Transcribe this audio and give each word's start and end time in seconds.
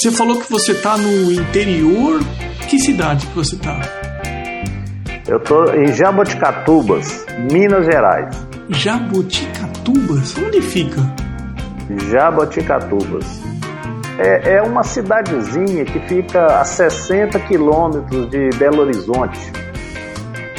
Você 0.00 0.10
falou 0.10 0.40
que 0.40 0.50
você 0.50 0.72
está 0.72 0.96
no 0.96 1.30
interior. 1.30 2.20
Que 2.70 2.78
cidade 2.78 3.26
que 3.26 3.34
você 3.34 3.54
está? 3.54 3.78
Eu 5.28 5.36
estou 5.36 5.74
em 5.74 5.92
Jaboticatubas, 5.92 7.26
Minas 7.52 7.84
Gerais. 7.84 8.34
Jaboticatubas? 8.70 10.34
Onde 10.38 10.62
fica? 10.62 11.02
Jaboticatubas. 12.10 13.26
É, 14.18 14.54
é 14.54 14.62
uma 14.62 14.82
cidadezinha 14.84 15.84
que 15.84 16.00
fica 16.08 16.46
a 16.46 16.64
60 16.64 17.38
quilômetros 17.40 18.30
de 18.30 18.48
Belo 18.56 18.80
Horizonte. 18.80 19.52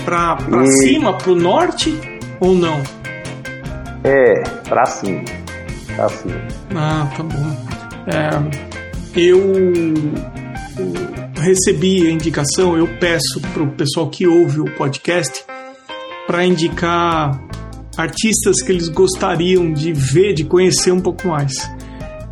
Para 0.05 0.37
e... 0.61 0.71
cima, 0.83 1.17
para 1.17 1.31
o 1.31 1.35
norte 1.35 1.99
ou 2.39 2.53
não? 2.53 2.79
É, 4.03 4.43
para 4.69 4.85
cima. 4.85 5.23
Pra 5.95 6.09
cima. 6.09 6.41
Ah, 6.75 7.07
tá 7.17 7.23
bom. 7.23 7.71
É, 8.05 8.70
eu 9.15 9.53
recebi 11.35 12.07
a 12.07 12.11
indicação, 12.11 12.77
eu 12.77 12.87
peço 12.99 13.41
para 13.53 13.63
o 13.63 13.71
pessoal 13.71 14.09
que 14.09 14.27
ouve 14.27 14.61
o 14.61 14.65
podcast 14.75 15.43
para 16.27 16.45
indicar 16.45 17.41
artistas 17.97 18.61
que 18.61 18.71
eles 18.71 18.87
gostariam 18.87 19.71
de 19.73 19.91
ver, 19.91 20.33
de 20.33 20.43
conhecer 20.43 20.91
um 20.91 20.99
pouco 20.99 21.27
mais. 21.27 21.53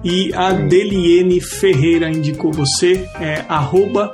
E 0.04 0.34
a 0.34 0.54
Deliene 0.54 1.42
Ferreira 1.42 2.10
indicou 2.10 2.52
você, 2.52 3.06
é 3.20 3.44
arroba 3.50 4.14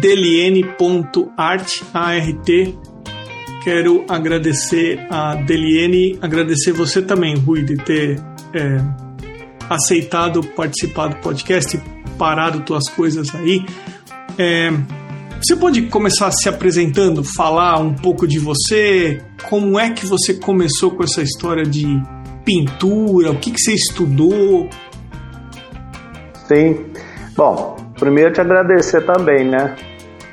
deliene.art, 0.00 1.82
A-R-T. 1.92 2.74
Quero 3.62 4.04
agradecer 4.08 5.06
a 5.10 5.34
Deliene, 5.34 6.18
agradecer 6.22 6.72
você 6.72 7.02
também, 7.02 7.36
Rui, 7.36 7.62
de 7.62 7.76
ter 7.76 8.18
é, 8.54 8.78
aceitado 9.70 10.42
participar 10.42 11.08
do 11.08 11.16
podcast, 11.18 11.80
parado 12.18 12.60
tuas 12.62 12.90
coisas 12.90 13.32
aí. 13.34 13.64
É, 14.36 14.70
você 15.40 15.56
pode 15.56 15.82
começar 15.82 16.30
se 16.32 16.48
apresentando, 16.48 17.22
falar 17.24 17.78
um 17.78 17.94
pouco 17.94 18.26
de 18.26 18.38
você, 18.38 19.22
como 19.48 19.78
é 19.78 19.90
que 19.90 20.04
você 20.04 20.34
começou 20.34 20.90
com 20.90 21.04
essa 21.04 21.22
história 21.22 21.64
de 21.64 21.86
pintura, 22.44 23.30
o 23.30 23.38
que, 23.38 23.52
que 23.52 23.60
você 23.60 23.72
estudou? 23.72 24.68
Sim. 26.48 26.84
Bom, 27.36 27.76
primeiro 27.98 28.32
te 28.32 28.40
agradecer 28.40 29.02
também, 29.06 29.44
né? 29.48 29.76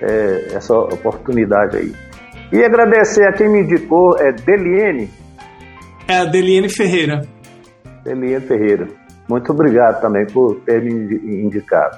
É, 0.02 0.56
essa 0.56 0.74
oportunidade 0.76 1.78
aí. 1.78 1.94
E 2.52 2.64
agradecer 2.64 3.28
a 3.28 3.34
quem 3.34 3.50
me 3.50 3.62
indicou, 3.62 4.18
é 4.20 4.32
Deliene. 4.32 5.10
É 6.08 6.18
a 6.18 6.26
Deliene 6.26 6.70
Ferreira. 6.70 7.22
Deliene 8.04 8.46
Ferreira. 8.46 9.07
Muito 9.28 9.52
obrigado 9.52 10.02
também 10.02 10.26
por 10.26 10.62
ter 10.62 10.82
me 10.82 10.92
indicado. 11.46 11.98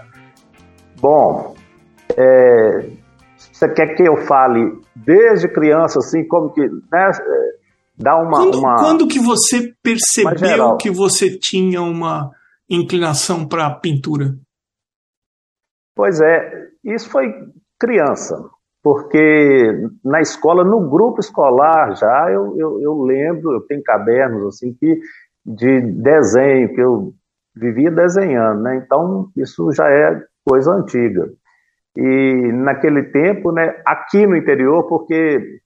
Bom, 0.99 1.55
é, 2.17 2.89
você 3.37 3.69
quer 3.69 3.95
que 3.95 4.03
eu 4.03 4.17
fale 4.17 4.81
desde 4.95 5.47
criança, 5.47 5.99
assim, 5.99 6.27
como 6.27 6.51
que. 6.51 6.61
Né, 6.61 7.11
dá 7.97 8.15
uma 8.17 8.37
quando, 8.37 8.59
uma. 8.59 8.75
quando 8.75 9.07
que 9.07 9.19
você 9.19 9.73
percebeu 9.83 10.77
que 10.77 10.89
você 10.89 11.37
tinha 11.37 11.81
uma 11.81 12.31
inclinação 12.69 13.47
para 13.47 13.69
pintura? 13.75 14.35
Pois 15.95 16.21
é, 16.21 16.69
isso 16.83 17.09
foi 17.09 17.33
criança, 17.77 18.35
porque 18.81 19.87
na 20.03 20.21
escola, 20.21 20.63
no 20.63 20.89
grupo 20.89 21.19
escolar 21.19 21.95
já, 21.95 22.31
eu, 22.31 22.57
eu, 22.57 22.81
eu 22.81 23.01
lembro, 23.01 23.53
eu 23.53 23.61
tenho 23.61 23.83
cadernos 23.83 24.45
assim 24.47 24.73
que 24.73 24.99
de 25.45 25.81
desenho 25.81 26.73
que 26.73 26.81
eu 26.81 27.13
vivia 27.59 27.91
desenhando, 27.91 28.61
né? 28.61 28.77
Então 28.77 29.27
isso 29.35 29.71
já 29.73 29.89
é 29.89 30.21
coisa 30.45 30.71
antiga. 30.71 31.29
E 31.95 32.51
naquele 32.53 33.03
tempo, 33.03 33.51
né, 33.51 33.81
aqui 33.85 34.25
no 34.25 34.35
interior, 34.35 34.83
porque, 34.87 35.59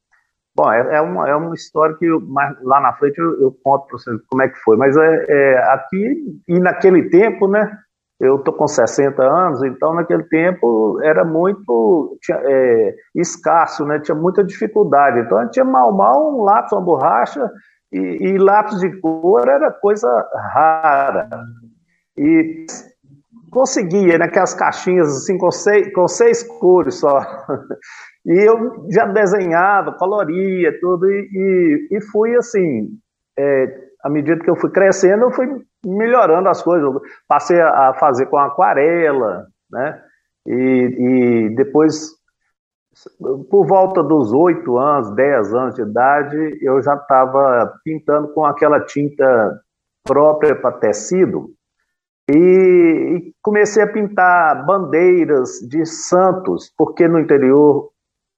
bom, 0.55 0.71
é, 0.71 0.95
é 0.95 1.01
uma, 1.01 1.29
é 1.29 1.35
uma 1.35 1.53
história 1.53 1.95
que 1.95 2.05
eu, 2.05 2.21
lá 2.63 2.79
na 2.81 2.93
frente 2.93 3.19
eu, 3.19 3.41
eu 3.41 3.55
conto 3.63 3.87
para 3.87 3.97
vocês 3.97 4.17
como 4.29 4.41
é 4.41 4.49
que 4.49 4.57
foi, 4.59 4.75
mas 4.77 4.97
é, 4.97 5.25
é, 5.29 5.57
aqui 5.73 6.41
e 6.47 6.59
naquele 6.59 7.09
tempo, 7.09 7.47
né, 7.47 7.77
eu 8.19 8.39
tô 8.39 8.53
com 8.53 8.67
60 8.67 9.21
anos, 9.21 9.63
então 9.63 9.93
naquele 9.93 10.23
tempo 10.23 10.99
era 11.03 11.25
muito 11.25 12.17
tinha, 12.21 12.39
é, 12.41 12.95
escasso, 13.15 13.85
né, 13.85 13.99
tinha 13.99 14.15
muita 14.15 14.43
dificuldade, 14.43 15.19
então 15.19 15.47
tinha 15.49 15.65
mal 15.65 15.91
mal 15.91 16.33
um 16.33 16.43
lápis, 16.43 16.71
uma 16.71 16.81
borracha, 16.81 17.47
e, 17.91 17.99
e 17.99 18.37
lápis 18.37 18.79
de 18.79 18.89
cor 18.99 19.47
era 19.47 19.71
coisa 19.71 20.09
rara. 20.51 21.29
E 22.17 22.65
conseguia 23.51 24.17
naquelas 24.17 24.53
caixinhas 24.53 25.07
assim 25.15 25.37
com 25.37 25.51
seis, 25.51 25.93
com 25.93 26.07
seis 26.07 26.43
cores 26.43 26.95
só. 26.95 27.19
E 28.25 28.39
eu 28.39 28.85
já 28.89 29.05
desenhava, 29.05 29.91
coloria, 29.97 30.79
tudo, 30.79 31.11
e, 31.11 31.27
e, 31.33 31.97
e 31.97 32.01
fui 32.09 32.33
assim, 32.37 32.87
é, 33.37 33.65
à 34.01 34.09
medida 34.09 34.41
que 34.41 34.49
eu 34.49 34.55
fui 34.55 34.69
crescendo, 34.71 35.23
eu 35.23 35.31
fui 35.31 35.45
melhorando 35.85 36.47
as 36.47 36.61
coisas. 36.61 36.85
Eu 36.85 37.01
passei 37.27 37.59
a 37.59 37.93
fazer 37.95 38.27
com 38.27 38.37
aquarela, 38.37 39.47
né? 39.69 40.01
E, 40.47 40.53
e 40.53 41.55
depois, 41.55 42.11
por 43.49 43.65
volta 43.65 44.01
dos 44.01 44.31
oito 44.33 44.77
anos, 44.77 45.13
dez 45.15 45.53
anos 45.53 45.75
de 45.75 45.81
idade, 45.81 46.59
eu 46.61 46.81
já 46.81 46.95
estava 46.95 47.73
pintando 47.83 48.33
com 48.33 48.45
aquela 48.45 48.79
tinta 48.85 49.59
própria 50.05 50.55
para 50.55 50.77
tecido, 50.79 51.49
e, 52.29 53.33
comecei 53.41 53.83
a 53.83 53.91
pintar 53.91 54.65
bandeiras 54.65 55.59
de 55.67 55.85
santos, 55.85 56.73
porque 56.77 57.07
no 57.07 57.19
interior, 57.19 57.89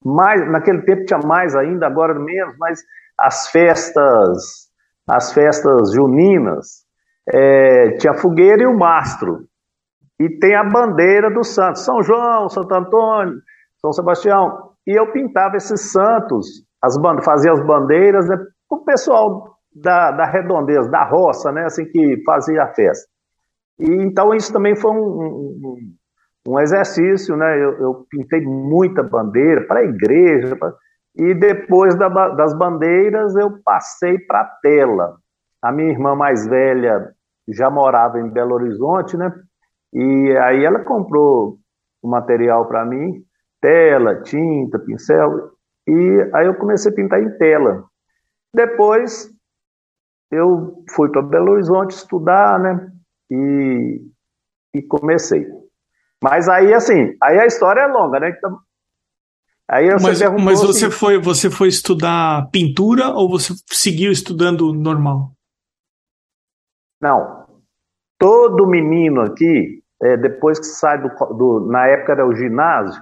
mais, 0.03 0.49
naquele 0.49 0.81
tempo 0.81 1.05
tinha 1.05 1.19
mais 1.19 1.55
ainda, 1.55 1.85
agora 1.85 2.13
menos, 2.15 2.55
mas 2.59 2.81
as 3.19 3.47
festas, 3.49 4.69
as 5.07 5.33
festas 5.33 5.93
juninas, 5.93 6.83
é, 7.31 7.91
tinha 7.97 8.13
a 8.13 8.17
fogueira 8.17 8.63
e 8.63 8.67
o 8.67 8.77
mastro. 8.77 9.45
E 10.19 10.29
tem 10.39 10.55
a 10.55 10.63
bandeira 10.63 11.29
dos 11.29 11.53
santos, 11.53 11.83
São 11.83 12.01
João, 12.01 12.49
Santo 12.49 12.73
Antônio, 12.73 13.35
São 13.79 13.91
Sebastião. 13.91 14.71
E 14.87 14.97
eu 14.97 15.11
pintava 15.11 15.57
esses 15.57 15.91
santos, 15.91 16.47
as 16.81 16.95
fazia 17.23 17.51
as 17.51 17.65
bandeiras 17.65 18.27
né, 18.27 18.37
com 18.67 18.77
o 18.77 18.85
pessoal 18.85 19.57
da, 19.75 20.11
da 20.11 20.25
redondeza, 20.25 20.89
da 20.89 21.03
roça, 21.03 21.51
né, 21.51 21.65
assim 21.65 21.85
que 21.85 22.23
fazia 22.25 22.63
a 22.63 22.73
festa. 22.73 23.14
E, 23.79 23.85
então 24.03 24.33
isso 24.33 24.51
também 24.51 24.75
foi 24.75 24.91
um, 24.91 24.97
um, 24.97 25.77
um 26.47 26.59
exercício, 26.59 27.35
né? 27.35 27.57
Eu, 27.61 27.73
eu, 27.79 28.05
pintei 28.09 28.41
muita 28.41 29.03
bandeira 29.03 29.65
para 29.67 29.81
a 29.81 29.83
igreja, 29.83 30.55
pra... 30.55 30.73
e 31.15 31.33
depois 31.33 31.95
da, 31.95 32.07
das 32.29 32.53
bandeiras 32.57 33.35
eu 33.35 33.59
passei 33.63 34.17
para 34.19 34.41
a 34.41 34.59
tela. 34.61 35.17
A 35.61 35.71
minha 35.71 35.89
irmã 35.89 36.15
mais 36.15 36.47
velha 36.47 37.11
já 37.47 37.69
morava 37.69 38.19
em 38.19 38.29
Belo 38.29 38.55
Horizonte, 38.55 39.17
né? 39.17 39.33
E 39.93 40.37
aí 40.37 40.63
ela 40.63 40.79
comprou 40.79 41.57
o 42.01 42.07
material 42.07 42.67
para 42.67 42.85
mim, 42.85 43.23
tela, 43.61 44.21
tinta, 44.21 44.77
pincel, 44.79 45.51
e 45.87 46.29
aí 46.33 46.45
eu 46.45 46.55
comecei 46.55 46.91
a 46.91 46.95
pintar 46.95 47.21
em 47.21 47.37
tela. 47.37 47.83
Depois 48.53 49.29
eu 50.31 50.83
fui 50.95 51.09
para 51.09 51.21
Belo 51.21 51.51
Horizonte 51.51 51.91
estudar, 51.91 52.59
né? 52.59 52.91
E, 53.29 54.01
e 54.73 54.81
comecei. 54.83 55.45
Mas 56.23 56.47
aí, 56.47 56.73
assim, 56.73 57.15
aí 57.21 57.39
a 57.39 57.45
história 57.45 57.81
é 57.81 57.87
longa, 57.87 58.19
né? 58.19 58.29
Então, 58.29 58.57
aí 59.69 59.89
mas 59.91 60.21
mas 60.43 60.61
você, 60.61 60.85
assim, 60.85 60.91
foi, 60.97 61.19
você 61.19 61.49
foi 61.49 61.67
estudar 61.67 62.49
pintura 62.51 63.09
ou 63.09 63.29
você 63.29 63.53
seguiu 63.67 64.11
estudando 64.11 64.73
normal? 64.73 65.31
Não. 67.01 67.45
Todo 68.17 68.67
menino 68.67 69.21
aqui, 69.21 69.83
é, 70.01 70.17
depois 70.17 70.57
que 70.57 70.65
sai 70.65 71.01
do, 71.01 71.09
do, 71.35 71.67
Na 71.69 71.87
época 71.87 72.13
era 72.13 72.27
o 72.27 72.33
ginásio, 72.33 73.01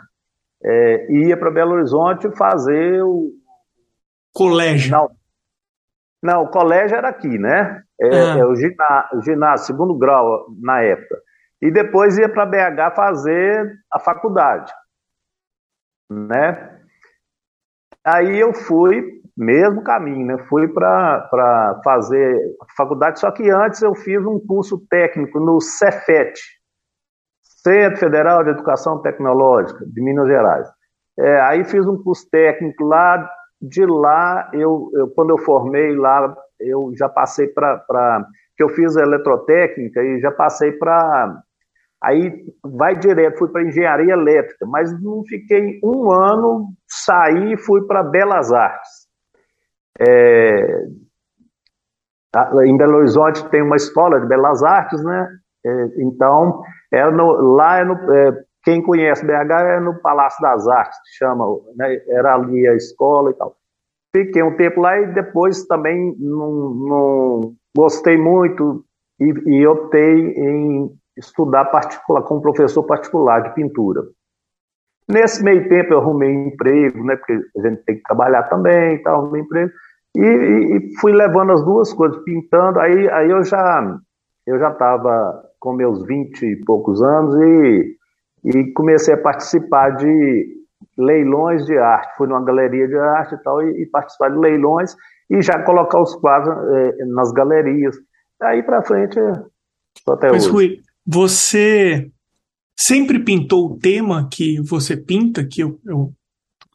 é, 0.63 1.11
ia 1.11 1.37
para 1.37 1.51
Belo 1.51 1.73
Horizonte 1.73 2.35
fazer 2.35 3.03
o. 3.03 3.31
Colégio. 4.33 4.91
Não, 4.91 5.09
não, 6.23 6.43
o 6.43 6.47
colégio 6.47 6.95
era 6.95 7.09
aqui, 7.09 7.37
né? 7.37 7.83
É, 7.99 8.07
ah. 8.07 8.37
é 8.39 8.45
o 8.45 8.55
ginásio, 8.55 9.21
ginásio, 9.23 9.67
segundo 9.67 9.97
grau 9.97 10.45
na 10.61 10.81
época. 10.81 11.17
E 11.61 11.69
depois 11.69 12.17
ia 12.17 12.29
para 12.29 12.45
BH 12.45 12.95
fazer 12.95 13.69
a 13.91 13.99
faculdade, 13.99 14.71
né? 16.09 16.79
Aí 18.05 18.39
eu 18.39 18.53
fui, 18.53 19.21
mesmo 19.35 19.83
caminho, 19.83 20.25
né? 20.25 20.37
Fui 20.47 20.65
para 20.69 21.81
fazer 21.83 22.37
a 22.61 22.65
faculdade, 22.77 23.19
só 23.19 23.29
que 23.29 23.49
antes 23.49 23.81
eu 23.81 23.93
fiz 23.93 24.25
um 24.25 24.39
curso 24.39 24.79
técnico 24.89 25.41
no 25.41 25.59
Cefet, 25.59 26.39
Centro 27.41 27.99
Federal 27.99 28.45
de 28.45 28.51
Educação 28.51 29.01
Tecnológica 29.01 29.85
de 29.85 30.01
Minas 30.01 30.27
Gerais. 30.27 30.69
É, 31.19 31.41
aí 31.41 31.65
fiz 31.65 31.85
um 31.85 32.01
curso 32.01 32.29
técnico 32.29 32.85
lá 32.85 33.29
de 33.63 33.85
lá, 33.85 34.49
eu, 34.53 34.91
eu, 34.93 35.07
quando 35.09 35.31
eu 35.31 35.37
formei 35.37 35.95
lá, 35.95 36.35
eu 36.59 36.91
já 36.95 37.07
passei 37.07 37.47
para. 37.47 38.27
que 38.55 38.63
eu 38.63 38.69
fiz 38.69 38.95
eletrotécnica 38.95 40.03
e 40.03 40.19
já 40.19 40.31
passei 40.31 40.73
para 40.73 41.41
Aí 42.03 42.45
vai 42.61 42.97
direto, 42.97 43.37
fui 43.37 43.47
para 43.47 43.63
engenharia 43.63 44.11
elétrica, 44.11 44.65
mas 44.65 44.91
não 45.01 45.23
fiquei 45.23 45.79
um 45.81 46.11
ano, 46.11 46.73
saí 46.85 47.53
e 47.53 47.57
fui 47.57 47.87
para 47.87 48.03
Belas 48.03 48.51
Artes. 48.51 49.07
É, 50.01 50.85
em 52.65 52.75
Belo 52.75 52.97
Horizonte 52.97 53.47
tem 53.49 53.61
uma 53.61 53.77
escola 53.77 54.19
de 54.19 54.27
Belas 54.27 54.61
Artes, 54.63 55.01
né? 55.01 55.29
É, 55.65 55.85
então, 56.01 56.61
é 56.91 57.09
no, 57.09 57.55
lá 57.55 57.79
é 57.79 57.85
no, 57.85 58.13
é, 58.13 58.43
quem 58.63 58.81
conhece 58.81 59.25
BH 59.25 59.51
é 59.51 59.79
no 59.79 59.99
Palácio 59.99 60.41
das 60.41 60.67
Artes, 60.67 60.97
chama, 61.17 61.45
né? 61.75 62.01
era 62.07 62.35
ali 62.35 62.67
a 62.67 62.75
escola 62.75 63.31
e 63.31 63.33
tal. 63.33 63.55
Fiquei 64.15 64.43
um 64.43 64.55
tempo 64.55 64.79
lá 64.79 64.99
e 64.99 65.07
depois 65.13 65.65
também 65.65 66.15
não, 66.19 66.69
não 66.73 67.55
gostei 67.75 68.15
muito 68.15 68.85
e, 69.19 69.25
e 69.25 69.67
optei 69.67 70.33
em 70.37 70.91
estudar 71.17 71.65
particular, 71.65 72.21
com 72.23 72.37
um 72.37 72.41
professor 72.41 72.83
particular 72.83 73.41
de 73.41 73.53
pintura. 73.53 74.01
Nesse 75.09 75.43
meio 75.43 75.67
tempo 75.67 75.93
eu 75.93 75.99
arrumei 75.99 76.31
emprego, 76.31 77.03
né, 77.03 77.15
porque 77.15 77.33
a 77.33 77.67
gente 77.67 77.83
tem 77.83 77.97
que 77.97 78.03
trabalhar 78.03 78.43
também, 78.43 78.95
então 78.95 79.15
arrumei 79.15 79.41
emprego, 79.41 79.71
e, 80.15 80.21
e, 80.21 80.77
e, 80.77 80.99
fui 80.99 81.11
levando 81.11 81.51
as 81.51 81.63
duas 81.65 81.91
coisas, 81.91 82.23
pintando, 82.23 82.79
aí, 82.79 83.09
aí 83.09 83.29
eu 83.29 83.43
já 83.43 83.97
eu 84.45 84.59
já 84.59 84.69
estava 84.71 85.43
com 85.59 85.73
meus 85.73 86.05
vinte 86.05 86.43
e 86.43 86.63
poucos 86.65 87.01
anos 87.01 87.35
e, 87.35 87.95
e 88.43 88.71
comecei 88.73 89.13
a 89.13 89.17
participar 89.17 89.91
de 89.91 90.63
leilões 90.97 91.65
de 91.65 91.77
arte, 91.77 92.17
fui 92.17 92.27
numa 92.27 92.43
galeria 92.43 92.87
de 92.87 92.97
arte 92.97 93.35
e 93.35 93.43
tal, 93.43 93.61
e, 93.61 93.83
e 93.83 93.85
participar 93.87 94.29
de 94.29 94.37
leilões, 94.37 94.95
e 95.29 95.41
já 95.41 95.63
colocar 95.63 96.01
os 96.01 96.15
quadros 96.15 96.55
eh, 96.75 97.05
nas 97.05 97.31
galerias. 97.31 97.95
Aí 98.41 98.61
para 98.61 98.83
frente, 98.83 99.17
até 100.07 100.29
Mas, 100.29 100.45
hoje. 100.45 100.51
Rui, 100.51 100.79
você 101.05 102.11
sempre 102.77 103.19
pintou 103.19 103.67
o 103.67 103.79
tema 103.79 104.27
que 104.31 104.59
você 104.61 104.97
pinta, 104.97 105.45
que 105.45 105.61
eu, 105.61 105.79
eu 105.85 106.11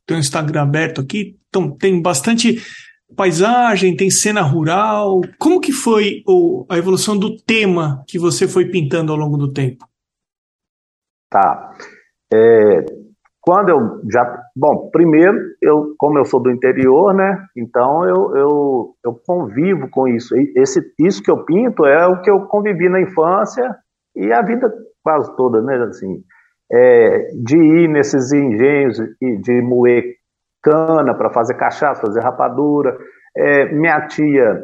tenho 0.07 0.19
o 0.19 0.23
Instagram 0.23 0.63
aberto 0.63 1.01
aqui, 1.01 1.37
então 1.49 1.71
tem 1.71 2.01
bastante 2.01 2.61
paisagem, 3.17 3.97
tem 3.97 4.11
cena 4.11 4.43
rural. 4.43 5.21
Como 5.39 5.61
que 5.61 5.73
foi 5.73 6.23
o, 6.27 6.67
a 6.69 6.77
evolução 6.77 7.17
do 7.17 7.37
tema 7.37 8.03
que 8.07 8.19
você 8.19 8.47
foi 8.47 8.67
pintando 8.67 9.13
ao 9.13 9.19
longo 9.19 9.37
do 9.37 9.53
tempo? 9.53 9.88
Tá. 11.31 11.73
É, 12.33 12.85
quando 13.41 13.71
eu 13.71 14.01
já. 14.11 14.43
Bom, 14.55 14.91
primeiro, 14.91 15.39
eu, 15.63 15.95
como 15.99 16.19
eu 16.19 16.25
sou 16.25 16.41
do 16.41 16.51
interior, 16.51 17.15
né? 17.15 17.45
Então 17.57 18.05
eu, 18.05 18.37
eu, 18.37 18.95
eu 19.05 19.21
convivo 19.27 19.89
com 19.91 20.07
isso. 20.07 20.35
Esse, 20.57 20.83
isso 20.99 21.23
que 21.23 21.31
eu 21.31 21.45
pinto 21.45 21.87
é 21.87 22.07
o 22.07 22.21
que 22.21 22.31
eu 22.31 22.47
convivi 22.47 22.89
na 22.89 23.01
infância 23.01 23.75
e 24.15 24.33
a 24.33 24.43
vida 24.43 24.73
quase 25.03 25.35
toda, 25.37 25.63
né? 25.63 25.77
Assim, 25.85 26.23
é, 26.71 27.31
de 27.43 27.57
ir 27.57 27.89
nesses 27.89 28.33
engenhos 28.33 28.99
e 29.21 29.37
de 29.37 29.63
moer 29.63 30.05
cana 30.63 31.15
para 31.15 31.31
fazer 31.31 31.55
cachaça, 31.55 32.03
fazer 32.03 32.21
rapadura. 32.21 32.99
É, 33.37 33.73
minha 33.73 34.07
tia 34.09 34.63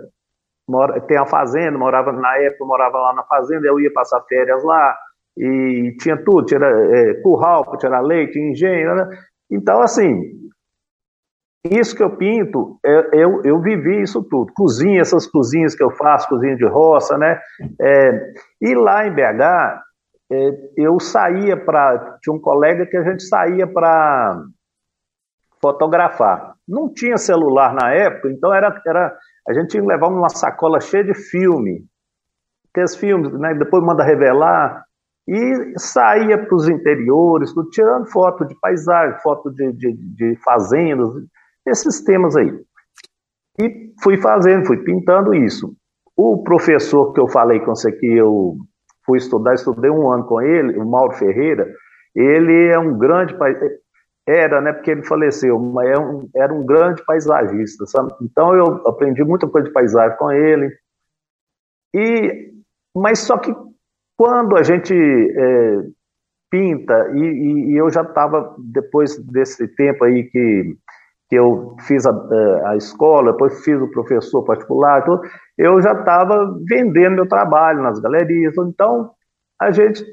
mora, 0.69 1.01
tem 1.03 1.17
a 1.17 1.27
fazenda, 1.27 1.79
morava 1.79 2.13
na 2.13 2.37
época, 2.39 2.65
morava 2.65 2.99
lá 2.99 3.15
na 3.15 3.23
fazenda, 3.25 3.67
eu 3.67 3.81
ia 3.81 3.93
passar 3.93 4.21
férias 4.23 4.63
lá 4.65 4.95
e 5.37 5.97
tinha 5.99 6.17
tudo, 6.17 6.45
tinha 6.45 6.61
é, 6.61 7.15
curral 7.23 7.77
tirar 7.79 8.01
leite, 8.01 8.39
engenho, 8.39 8.95
né? 8.95 9.09
Então, 9.51 9.81
assim, 9.81 10.45
isso 11.65 11.97
que 11.97 12.03
eu 12.03 12.17
pinto, 12.17 12.79
é, 12.85 13.23
eu, 13.23 13.43
eu 13.43 13.61
vivi 13.61 14.03
isso 14.03 14.23
tudo. 14.23 14.53
Cozinha, 14.55 15.01
essas 15.01 15.27
cozinhas 15.27 15.75
que 15.75 15.83
eu 15.83 15.91
faço, 15.91 16.29
cozinha 16.29 16.57
de 16.57 16.67
roça, 16.67 17.17
né? 17.17 17.41
É, 17.81 18.33
e 18.61 18.75
lá 18.75 19.07
em 19.07 19.15
BH, 19.15 19.83
é, 20.31 20.51
eu 20.77 21.01
saía 21.01 21.57
para. 21.57 22.19
Tinha 22.23 22.35
um 22.35 22.41
colega 22.41 22.87
que 22.87 22.97
a 22.97 23.03
gente 23.03 23.23
saía 23.23 23.67
para 23.67 24.45
fotografar. 25.61 26.55
Não 26.69 26.93
tinha 26.93 27.17
celular 27.17 27.75
na 27.75 27.93
época, 27.93 28.31
então 28.31 28.53
era, 28.55 28.81
era 28.87 29.17
a 29.49 29.53
gente 29.55 29.69
tinha 29.69 29.83
que 29.83 29.89
levar 29.89 30.09
uma 30.09 30.29
sacola 30.29 30.81
cheia 30.81 31.05
de 31.05 31.15
filme. 31.15 31.85
Aqueles 32.71 32.95
filmes, 32.95 33.33
né? 33.39 33.55
Depois 33.55 33.83
manda 33.83 34.05
revelar 34.05 34.85
e 35.27 35.79
saía 35.79 36.39
para 36.39 36.55
os 36.55 36.69
interiores, 36.69 37.53
tirando 37.73 38.07
foto 38.11 38.45
de 38.45 38.55
paisagem, 38.61 39.19
foto 39.23 39.51
de, 39.51 39.73
de, 39.73 39.93
de, 39.93 40.37
fazendas, 40.37 41.09
esses 41.67 42.03
temas 42.03 42.37
aí. 42.37 42.53
E 43.59 43.93
fui 44.03 44.19
fazendo, 44.19 44.67
fui 44.67 44.79
pintando 44.79 45.35
isso. 45.35 45.75
O 46.17 46.43
professor 46.43 47.13
que 47.13 47.21
eu 47.21 47.29
falei 47.29 47.61
com 47.61 47.75
você 47.75 47.91
que 47.91 48.07
eu 48.07 48.57
fui 49.07 49.19
estudar, 49.19 49.55
estudei 49.55 49.91
um 49.91 50.11
ano 50.11 50.25
com 50.25 50.41
ele, 50.41 50.79
o 50.79 50.85
Mauro 50.85 51.13
Ferreira, 51.13 51.67
ele 52.15 52.69
é 52.69 52.79
um 52.79 52.97
grande 52.97 53.35
era, 54.27 54.61
né, 54.61 54.73
porque 54.73 54.91
ele 54.91 55.05
faleceu, 55.05 55.59
mas 55.59 55.89
é 55.89 55.99
um, 55.99 56.29
era 56.35 56.53
um 56.53 56.65
grande 56.65 57.05
paisagista, 57.05 57.85
sabe? 57.87 58.11
Então 58.23 58.55
eu 58.55 58.87
aprendi 58.87 59.23
muita 59.23 59.47
coisa 59.47 59.69
de 59.69 59.73
paisagem 59.73 60.17
com 60.17 60.33
ele. 60.33 60.75
E 61.95 62.55
mas 62.97 63.19
só 63.21 63.37
que 63.37 63.55
quando 64.17 64.57
a 64.57 64.63
gente 64.63 64.95
é, 64.95 65.79
pinta, 66.51 67.11
e, 67.15 67.21
e, 67.21 67.73
e 67.73 67.77
eu 67.77 67.91
já 67.91 68.03
estava, 68.03 68.55
depois 68.59 69.17
desse 69.27 69.67
tempo 69.75 70.05
aí 70.05 70.25
que, 70.25 70.77
que 71.29 71.37
eu 71.37 71.77
fiz 71.81 72.07
a, 72.07 72.11
é, 72.11 72.67
a 72.69 72.77
escola, 72.77 73.33
depois 73.33 73.65
fiz 73.65 73.81
o 73.81 73.91
professor 73.91 74.45
particular, 74.45 75.05
eu 75.59 75.81
já 75.81 75.93
estava 75.93 76.57
vendendo 76.69 77.17
meu 77.17 77.29
trabalho 77.29 77.83
nas 77.83 77.99
galerias, 77.99 78.55
então 78.57 79.11
a 79.61 79.71
gente 79.71 80.05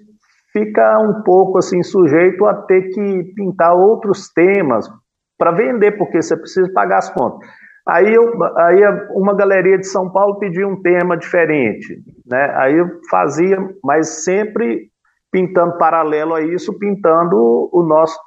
fica 0.51 0.99
um 0.99 1.21
pouco 1.23 1.57
assim 1.57 1.83
sujeito 1.83 2.45
a 2.45 2.53
ter 2.53 2.89
que 2.89 3.23
pintar 3.35 3.73
outros 3.73 4.29
temas 4.33 4.89
para 5.37 5.51
vender, 5.51 5.97
porque 5.97 6.21
você 6.21 6.35
precisa 6.37 6.71
pagar 6.73 6.99
as 6.99 7.09
contas. 7.09 7.47
Aí, 7.91 8.13
eu, 8.13 8.31
aí 8.55 8.81
uma 9.09 9.35
galeria 9.35 9.77
de 9.77 9.85
São 9.85 10.09
Paulo 10.09 10.39
pediu 10.39 10.69
um 10.69 10.81
tema 10.81 11.17
diferente, 11.17 12.01
né? 12.25 12.53
Aí 12.55 12.77
eu 12.77 12.87
fazia, 13.09 13.57
mas 13.83 14.23
sempre 14.23 14.89
pintando 15.29 15.77
paralelo 15.77 16.33
a 16.33 16.41
isso, 16.41 16.79
pintando 16.79 17.35
o 17.69 17.83
nosso 17.83 18.17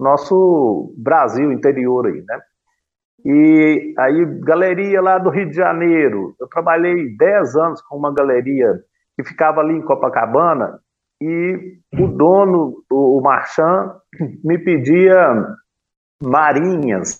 nosso 0.00 0.92
Brasil 0.98 1.52
interior 1.52 2.08
aí, 2.08 2.24
né? 2.26 2.40
E 3.24 3.94
aí 3.96 4.24
galeria 4.40 5.00
lá 5.00 5.18
do 5.18 5.30
Rio 5.30 5.48
de 5.48 5.54
Janeiro, 5.54 6.34
eu 6.40 6.48
trabalhei 6.48 7.16
10 7.16 7.54
anos 7.54 7.82
com 7.82 7.96
uma 7.96 8.12
galeria 8.12 8.72
que 9.16 9.22
ficava 9.22 9.60
ali 9.60 9.74
em 9.74 9.82
Copacabana 9.82 10.80
e 11.22 11.78
o 11.96 12.08
dono, 12.08 12.82
o 12.90 13.20
Marchand, 13.22 13.94
me 14.42 14.58
pedia 14.58 15.46
marinhas 16.20 17.16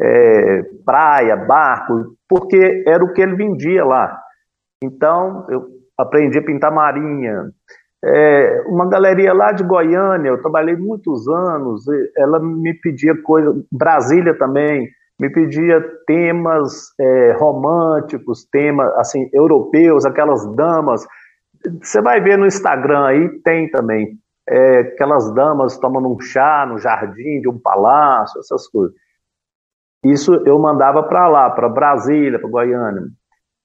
é, 0.00 0.62
praia, 0.84 1.36
barco, 1.36 2.16
porque 2.28 2.84
era 2.86 3.04
o 3.04 3.12
que 3.12 3.22
ele 3.22 3.36
vendia 3.36 3.84
lá. 3.84 4.18
Então, 4.82 5.46
eu 5.48 5.66
aprendi 5.98 6.38
a 6.38 6.44
pintar 6.44 6.72
marinha. 6.72 7.50
É, 8.04 8.62
uma 8.66 8.88
galeria 8.88 9.32
lá 9.32 9.52
de 9.52 9.64
Goiânia, 9.64 10.28
eu 10.28 10.40
trabalhei 10.40 10.76
muitos 10.76 11.26
anos, 11.28 11.84
ela 12.16 12.38
me 12.38 12.74
pedia 12.74 13.20
coisa, 13.22 13.54
Brasília 13.72 14.36
também, 14.38 14.88
me 15.18 15.30
pedia 15.30 15.80
temas 16.06 16.92
é, 17.00 17.32
românticos, 17.32 18.44
temas 18.44 18.92
assim 18.96 19.28
europeus, 19.32 20.04
aquelas 20.04 20.46
damas. 20.54 21.06
Você 21.82 22.02
vai 22.02 22.20
ver 22.20 22.36
no 22.36 22.46
Instagram 22.46 23.06
aí, 23.06 23.28
tem 23.42 23.70
também 23.70 24.18
é, 24.48 24.80
aquelas 24.80 25.34
damas 25.34 25.78
tomando 25.78 26.08
um 26.08 26.20
chá 26.20 26.66
no 26.68 26.78
jardim 26.78 27.40
de 27.40 27.48
um 27.48 27.58
palácio, 27.58 28.38
essas 28.38 28.68
coisas. 28.68 28.94
Isso 30.04 30.34
eu 30.46 30.58
mandava 30.58 31.02
para 31.02 31.28
lá, 31.28 31.50
para 31.50 31.68
Brasília, 31.68 32.38
para 32.38 32.50
Goiânia. 32.50 33.02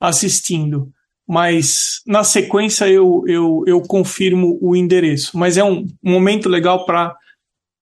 assistindo. 0.00 0.90
Mas 1.28 2.02
na 2.06 2.22
sequência 2.22 2.88
eu, 2.88 3.24
eu, 3.26 3.64
eu 3.66 3.82
confirmo 3.82 4.58
o 4.62 4.76
endereço. 4.76 5.36
Mas 5.36 5.56
é 5.56 5.64
um 5.64 5.84
momento 6.02 6.48
legal 6.48 6.86
para 6.86 7.16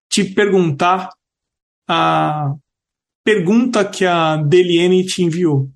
te 0.08 0.24
perguntar 0.24 1.10
a 1.86 2.54
pergunta 3.24 3.84
que 3.84 4.04
a 4.04 4.36
Deliene 4.36 5.04
te 5.04 5.22
enviou, 5.22 5.68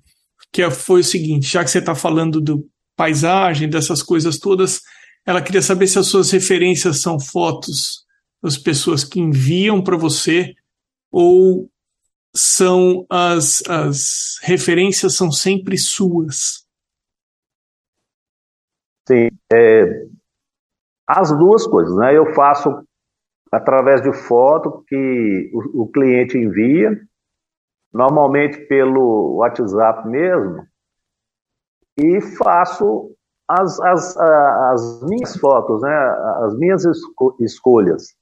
que 0.51 0.69
foi 0.69 1.01
o 1.01 1.03
seguinte: 1.03 1.47
já 1.47 1.63
que 1.63 1.71
você 1.71 1.79
está 1.79 1.95
falando 1.95 2.39
do 2.39 2.69
paisagem, 2.95 3.69
dessas 3.69 4.03
coisas 4.03 4.37
todas, 4.37 4.81
ela 5.25 5.41
queria 5.41 5.61
saber 5.61 5.87
se 5.87 5.97
as 5.97 6.07
suas 6.07 6.31
referências 6.31 7.01
são 7.01 7.19
fotos 7.19 8.05
das 8.41 8.57
pessoas 8.57 9.03
que 9.03 9.19
enviam 9.19 9.83
para 9.83 9.97
você 9.97 10.53
ou 11.11 11.69
são 12.35 13.05
as, 13.09 13.63
as 13.67 14.37
referências 14.41 15.15
são 15.15 15.31
sempre 15.31 15.77
suas. 15.77 16.65
Sim, 19.07 19.29
é, 19.51 20.05
as 21.07 21.31
duas 21.31 21.65
coisas, 21.65 21.95
né? 21.97 22.15
Eu 22.15 22.33
faço 22.35 22.69
através 23.51 24.01
de 24.01 24.13
foto 24.13 24.83
que 24.87 25.49
o, 25.51 25.83
o 25.83 25.91
cliente 25.91 26.37
envia, 26.37 26.95
normalmente 27.93 28.57
pelo 28.67 29.37
WhatsApp 29.37 30.07
mesmo, 30.07 30.63
e 31.97 32.21
faço 32.21 33.11
as, 33.47 33.79
as, 33.81 34.17
as 34.17 35.01
minhas 35.03 35.35
fotos, 35.37 35.81
né? 35.81 35.95
As 36.45 36.57
minhas 36.57 36.85
esco 36.85 37.35
escolhas. 37.39 38.15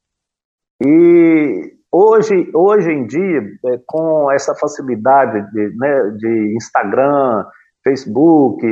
E 0.81 1.73
hoje, 1.91 2.49
hoje 2.53 2.91
em 2.91 3.05
dia, 3.05 3.41
é, 3.65 3.79
com 3.85 4.31
essa 4.31 4.55
facilidade 4.55 5.51
de, 5.51 5.75
né, 5.77 6.09
de 6.17 6.55
Instagram, 6.55 7.45
Facebook, 7.83 8.65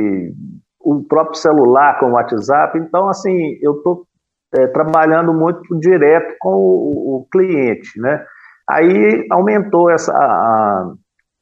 o 0.80 1.02
próprio 1.04 1.36
celular 1.36 1.98
com 1.98 2.06
o 2.06 2.12
WhatsApp, 2.12 2.78
então, 2.78 3.08
assim, 3.08 3.58
eu 3.60 3.76
estou 3.78 4.06
é, 4.54 4.66
trabalhando 4.68 5.34
muito 5.34 5.78
direto 5.78 6.36
com 6.38 6.54
o, 6.54 7.16
o, 7.16 7.28
cliente, 7.30 8.00
né? 8.00 8.24
Aí 8.68 9.26
aumentou 9.30 9.90
essa, 9.90 10.12
a, 10.12 10.92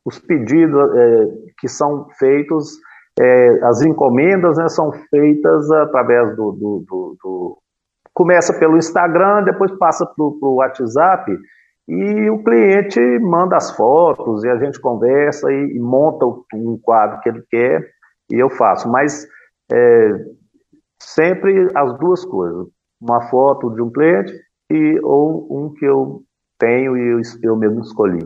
os 0.04 0.18
pedidos 0.18 0.94
é, 0.94 1.26
que 1.58 1.68
são 1.68 2.08
feitos, 2.18 2.78
é, 3.18 3.60
as 3.62 3.80
encomendas 3.82 4.58
né, 4.58 4.68
são 4.68 4.92
feitas 5.10 5.70
através 5.70 6.36
do, 6.36 6.52
do, 6.52 6.84
do, 6.86 7.16
do 7.22 7.58
começa 8.12 8.52
pelo 8.52 8.76
Instagram, 8.76 9.42
depois 9.44 9.72
passa 9.78 10.06
para 10.06 10.24
o 10.24 10.56
WhatsApp 10.56 11.36
e 11.88 12.30
o 12.30 12.42
cliente 12.42 13.00
manda 13.18 13.56
as 13.56 13.70
fotos 13.72 14.44
e 14.44 14.48
a 14.48 14.56
gente 14.56 14.80
conversa 14.80 15.52
e, 15.52 15.76
e 15.76 15.80
monta 15.80 16.24
um 16.54 16.78
quadro 16.80 17.20
que 17.20 17.28
ele 17.28 17.42
quer 17.50 17.90
e 18.30 18.36
eu 18.36 18.48
faço. 18.48 18.88
Mas 18.88 19.26
é, 19.70 20.12
sempre 20.98 21.68
as 21.74 21.98
duas 21.98 22.24
coisas: 22.24 22.66
uma 23.00 23.22
foto 23.28 23.70
de 23.74 23.82
um 23.82 23.90
cliente 23.90 24.32
e 24.70 24.98
ou 25.02 25.46
um 25.50 25.74
que 25.74 25.84
eu 25.84 26.22
tenho 26.58 26.96
e 26.96 27.12
eu, 27.12 27.20
eu 27.42 27.54
mesmo 27.56 27.80
escolhi. 27.80 28.20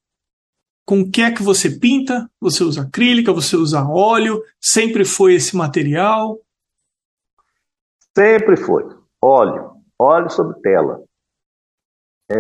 com 0.86 1.01
o 1.01 1.10
que 1.10 1.22
é 1.22 1.32
que 1.32 1.42
você 1.42 1.80
pinta? 1.80 2.30
Você 2.39 2.63
usa 2.63 2.84
acrílica, 2.84 3.34
você 3.34 3.56
usa 3.56 3.84
óleo? 3.84 4.42
Sempre 4.62 5.04
foi 5.04 5.34
esse 5.34 5.56
material? 5.56 6.38
Sempre 8.15 8.56
foi. 8.58 8.84
Óleo. 9.22 9.75
Óleo 10.00 10.30
sobre 10.30 10.60
tela. 10.62 11.04
É, 12.32 12.38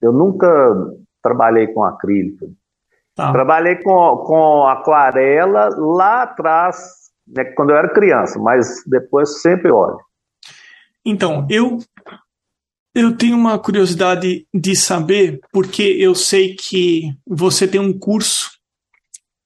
eu 0.00 0.12
nunca 0.12 0.48
trabalhei 1.22 1.66
com 1.68 1.84
acrílica. 1.84 2.48
Tá. 3.14 3.32
Trabalhei 3.32 3.76
com, 3.76 4.16
com 4.18 4.66
aquarela 4.66 5.68
lá 5.76 6.22
atrás, 6.22 7.10
né, 7.26 7.44
quando 7.44 7.70
eu 7.70 7.76
era 7.76 7.92
criança, 7.92 8.38
mas 8.38 8.82
depois 8.86 9.42
sempre 9.42 9.70
óleo. 9.70 9.98
Então, 11.04 11.46
eu 11.50 11.78
eu 12.94 13.16
tenho 13.16 13.36
uma 13.36 13.58
curiosidade 13.58 14.46
de 14.52 14.74
saber, 14.74 15.38
porque 15.52 15.82
eu 15.82 16.14
sei 16.14 16.56
que 16.56 17.12
você 17.26 17.68
tem 17.68 17.80
um 17.80 17.96
curso 17.96 18.50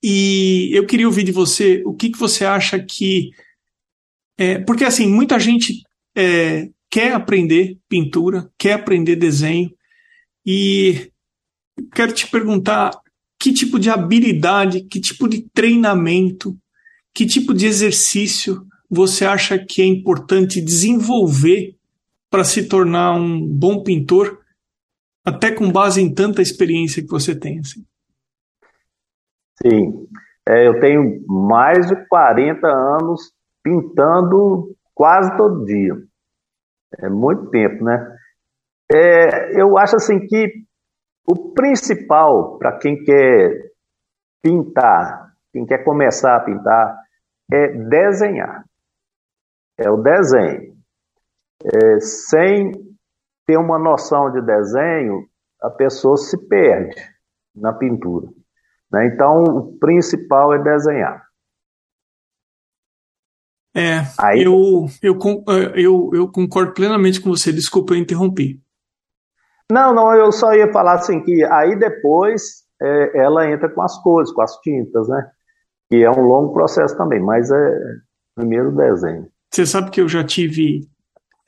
e 0.02 0.70
eu 0.72 0.86
queria 0.86 1.06
ouvir 1.06 1.22
de 1.22 1.32
você 1.32 1.82
o 1.84 1.94
que, 1.94 2.10
que 2.10 2.18
você 2.18 2.44
acha 2.44 2.78
que. 2.82 3.30
É, 4.38 4.58
porque, 4.60 4.84
assim, 4.84 5.06
muita 5.06 5.38
gente 5.38 5.82
é, 6.16 6.68
quer 6.92 7.14
aprender 7.14 7.78
pintura, 7.88 8.50
quer 8.58 8.74
aprender 8.74 9.16
desenho, 9.16 9.74
e 10.44 11.10
quero 11.94 12.12
te 12.12 12.30
perguntar 12.30 12.90
que 13.40 13.50
tipo 13.50 13.78
de 13.78 13.88
habilidade, 13.88 14.82
que 14.82 15.00
tipo 15.00 15.26
de 15.26 15.48
treinamento, 15.54 16.54
que 17.14 17.24
tipo 17.24 17.54
de 17.54 17.66
exercício 17.66 18.66
você 18.90 19.24
acha 19.24 19.58
que 19.58 19.80
é 19.80 19.86
importante 19.86 20.60
desenvolver 20.60 21.74
para 22.30 22.44
se 22.44 22.68
tornar 22.68 23.14
um 23.14 23.40
bom 23.46 23.82
pintor, 23.82 24.38
até 25.24 25.50
com 25.50 25.72
base 25.72 26.02
em 26.02 26.12
tanta 26.12 26.42
experiência 26.42 27.02
que 27.02 27.08
você 27.08 27.34
tem? 27.34 27.60
Assim? 27.60 27.86
Sim, 29.62 30.06
é, 30.46 30.66
eu 30.66 30.78
tenho 30.78 31.24
mais 31.26 31.86
de 31.86 31.96
40 32.06 32.66
anos 32.66 33.32
pintando 33.62 34.76
quase 34.94 35.34
todo 35.38 35.64
dia. 35.64 35.96
É 36.98 37.08
muito 37.08 37.50
tempo, 37.50 37.84
né? 37.84 38.16
É, 38.90 39.60
eu 39.60 39.78
acho 39.78 39.96
assim 39.96 40.26
que 40.26 40.64
o 41.26 41.52
principal 41.52 42.58
para 42.58 42.78
quem 42.78 43.02
quer 43.02 43.70
pintar, 44.42 45.32
quem 45.52 45.64
quer 45.64 45.84
começar 45.84 46.36
a 46.36 46.40
pintar, 46.40 46.98
é 47.50 47.68
desenhar. 47.68 48.64
É 49.78 49.90
o 49.90 49.96
desenho. 49.96 50.74
É, 51.64 52.00
sem 52.00 52.72
ter 53.46 53.56
uma 53.56 53.78
noção 53.78 54.30
de 54.30 54.42
desenho, 54.42 55.26
a 55.60 55.70
pessoa 55.70 56.16
se 56.16 56.36
perde 56.48 56.96
na 57.54 57.72
pintura. 57.72 58.28
Né? 58.90 59.06
Então, 59.06 59.42
o 59.42 59.78
principal 59.78 60.52
é 60.54 60.62
desenhar. 60.62 61.24
É, 63.74 64.02
Aí, 64.18 64.42
eu, 64.42 64.86
eu, 65.02 65.18
eu, 65.74 66.10
eu 66.12 66.28
concordo 66.28 66.72
plenamente 66.72 67.20
com 67.20 67.30
você. 67.30 67.52
Desculpa, 67.52 67.94
eu 67.94 67.98
interrompi. 67.98 68.60
Não, 69.70 69.94
não, 69.94 70.14
eu 70.14 70.30
só 70.30 70.52
ia 70.52 70.70
falar 70.70 70.94
assim 70.94 71.22
que 71.22 71.42
aí 71.44 71.78
depois 71.78 72.64
é, 72.80 73.18
ela 73.24 73.50
entra 73.50 73.70
com 73.70 73.80
as 73.80 73.96
cores, 74.02 74.30
com 74.30 74.42
as 74.42 74.54
tintas, 74.60 75.08
né? 75.08 75.30
Que 75.88 76.02
é 76.02 76.10
um 76.10 76.22
longo 76.22 76.52
processo 76.52 76.96
também, 76.96 77.20
mas 77.20 77.50
é 77.50 77.78
primeiro 78.34 78.74
desenho. 78.76 79.28
Você 79.50 79.64
sabe 79.64 79.90
que 79.90 80.00
eu 80.00 80.08
já 80.08 80.22
tive 80.22 80.86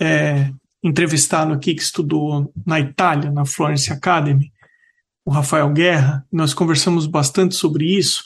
é, 0.00 0.50
entrevistado 0.82 1.52
aqui 1.52 1.74
que 1.74 1.82
estudou 1.82 2.50
na 2.66 2.80
Itália, 2.80 3.30
na 3.30 3.44
Florence 3.44 3.92
Academy, 3.92 4.50
o 5.24 5.30
Rafael 5.30 5.70
Guerra, 5.70 6.26
nós 6.30 6.52
conversamos 6.52 7.06
bastante 7.06 7.54
sobre 7.54 7.96
isso. 7.96 8.22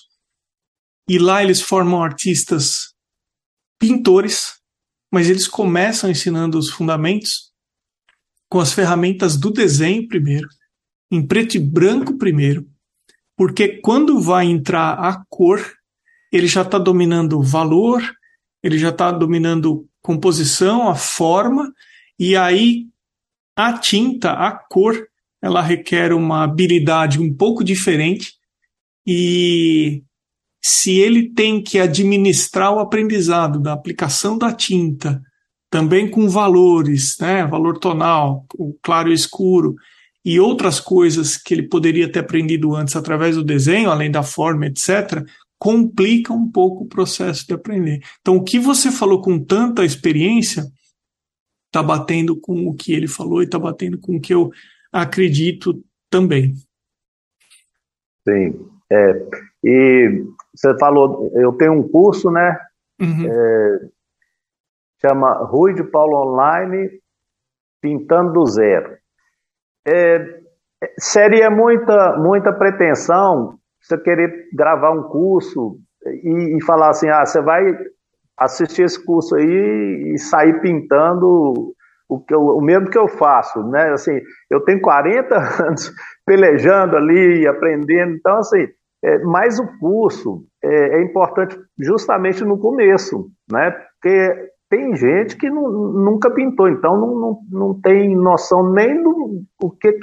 E 1.08 1.18
lá 1.18 1.42
eles 1.42 1.62
formam 1.62 2.02
artistas 2.02 2.92
pintores, 3.78 4.54
mas 5.10 5.28
eles 5.28 5.46
começam 5.48 6.10
ensinando 6.10 6.58
os 6.58 6.70
fundamentos 6.70 7.52
com 8.48 8.60
as 8.60 8.72
ferramentas 8.72 9.36
do 9.36 9.50
desenho 9.50 10.08
primeiro, 10.08 10.48
em 11.10 11.26
preto 11.26 11.56
e 11.56 11.60
branco 11.60 12.16
primeiro, 12.18 12.66
porque 13.36 13.80
quando 13.80 14.20
vai 14.20 14.46
entrar 14.46 14.94
a 14.94 15.24
cor, 15.28 15.74
ele 16.32 16.46
já 16.46 16.62
está 16.62 16.78
dominando 16.78 17.38
o 17.38 17.42
valor, 17.42 18.02
ele 18.62 18.78
já 18.78 18.88
está 18.88 19.10
dominando 19.10 19.88
composição, 20.02 20.88
a 20.88 20.94
forma, 20.94 21.72
e 22.18 22.36
aí 22.36 22.86
a 23.56 23.78
tinta, 23.78 24.32
a 24.32 24.52
cor, 24.52 25.08
ela 25.40 25.62
requer 25.62 26.12
uma 26.12 26.42
habilidade 26.42 27.20
um 27.20 27.32
pouco 27.32 27.62
diferente 27.62 28.34
e 29.06 30.02
se 30.70 30.98
ele 30.98 31.30
tem 31.30 31.62
que 31.62 31.78
administrar 31.78 32.74
o 32.74 32.78
aprendizado 32.78 33.58
da 33.58 33.72
aplicação 33.72 34.36
da 34.36 34.52
tinta 34.52 35.22
também 35.70 36.10
com 36.10 36.28
valores, 36.28 37.16
né, 37.18 37.46
valor 37.46 37.78
tonal, 37.78 38.44
o 38.54 38.74
claro 38.82 39.10
e 39.10 39.14
escuro, 39.14 39.76
e 40.22 40.38
outras 40.38 40.78
coisas 40.78 41.38
que 41.38 41.54
ele 41.54 41.62
poderia 41.62 42.10
ter 42.10 42.18
aprendido 42.18 42.74
antes 42.74 42.94
através 42.96 43.34
do 43.34 43.42
desenho, 43.42 43.90
além 43.90 44.10
da 44.10 44.22
forma, 44.22 44.66
etc., 44.66 45.24
complica 45.58 46.34
um 46.34 46.50
pouco 46.50 46.84
o 46.84 46.88
processo 46.88 47.46
de 47.46 47.54
aprender. 47.54 48.00
Então, 48.20 48.36
o 48.36 48.44
que 48.44 48.58
você 48.58 48.90
falou 48.90 49.22
com 49.22 49.42
tanta 49.42 49.86
experiência 49.86 50.66
está 51.66 51.82
batendo 51.82 52.38
com 52.38 52.66
o 52.66 52.74
que 52.74 52.92
ele 52.92 53.08
falou 53.08 53.40
e 53.40 53.46
está 53.46 53.58
batendo 53.58 53.98
com 53.98 54.16
o 54.16 54.20
que 54.20 54.34
eu 54.34 54.50
acredito 54.92 55.82
também. 56.10 56.54
Sim. 58.28 58.54
É, 58.90 59.28
e 59.64 60.24
você 60.58 60.76
falou, 60.76 61.30
eu 61.34 61.52
tenho 61.52 61.72
um 61.72 61.88
curso, 61.88 62.32
né? 62.32 62.58
Uhum. 63.00 63.26
É, 63.30 63.78
chama 65.00 65.32
Rui 65.44 65.72
de 65.72 65.84
Paulo 65.84 66.16
Online 66.16 66.90
pintando 67.80 68.32
do 68.32 68.44
zero. 68.46 68.96
É, 69.86 70.40
seria 70.98 71.48
muita, 71.48 72.16
muita 72.16 72.52
pretensão 72.52 73.56
você 73.80 73.96
querer 73.96 74.48
gravar 74.52 74.90
um 74.90 75.04
curso 75.04 75.78
e, 76.04 76.56
e, 76.56 76.64
falar 76.64 76.90
assim, 76.90 77.08
ah, 77.08 77.24
você 77.24 77.40
vai 77.40 77.62
assistir 78.36 78.82
esse 78.82 79.02
curso 79.04 79.36
aí 79.36 80.12
e 80.14 80.18
sair 80.18 80.60
pintando 80.60 81.72
o, 82.08 82.18
que 82.18 82.34
eu, 82.34 82.40
o 82.40 82.60
mesmo 82.60 82.90
que 82.90 82.98
eu 82.98 83.06
faço, 83.06 83.62
né? 83.68 83.92
Assim, 83.92 84.20
eu 84.50 84.60
tenho 84.64 84.80
40 84.80 85.36
anos 85.62 85.92
pelejando 86.26 86.96
ali, 86.96 87.46
aprendendo, 87.46 88.16
então 88.16 88.38
assim, 88.38 88.66
é, 89.02 89.18
mas 89.18 89.58
o 89.58 89.78
curso 89.78 90.44
é, 90.62 90.98
é, 90.98 91.02
importante 91.02 91.56
justamente 91.78 92.44
no 92.44 92.58
começo, 92.58 93.28
né? 93.50 93.70
Porque 93.70 94.50
tem 94.68 94.94
gente 94.96 95.36
que 95.36 95.48
não, 95.48 95.68
nunca 95.70 96.30
pintou, 96.30 96.68
então 96.68 96.96
não, 96.98 97.14
não, 97.14 97.38
não 97.50 97.80
tem 97.80 98.14
noção 98.16 98.72
nem 98.72 99.02
do 99.02 99.42
o 99.62 99.70
que 99.70 99.98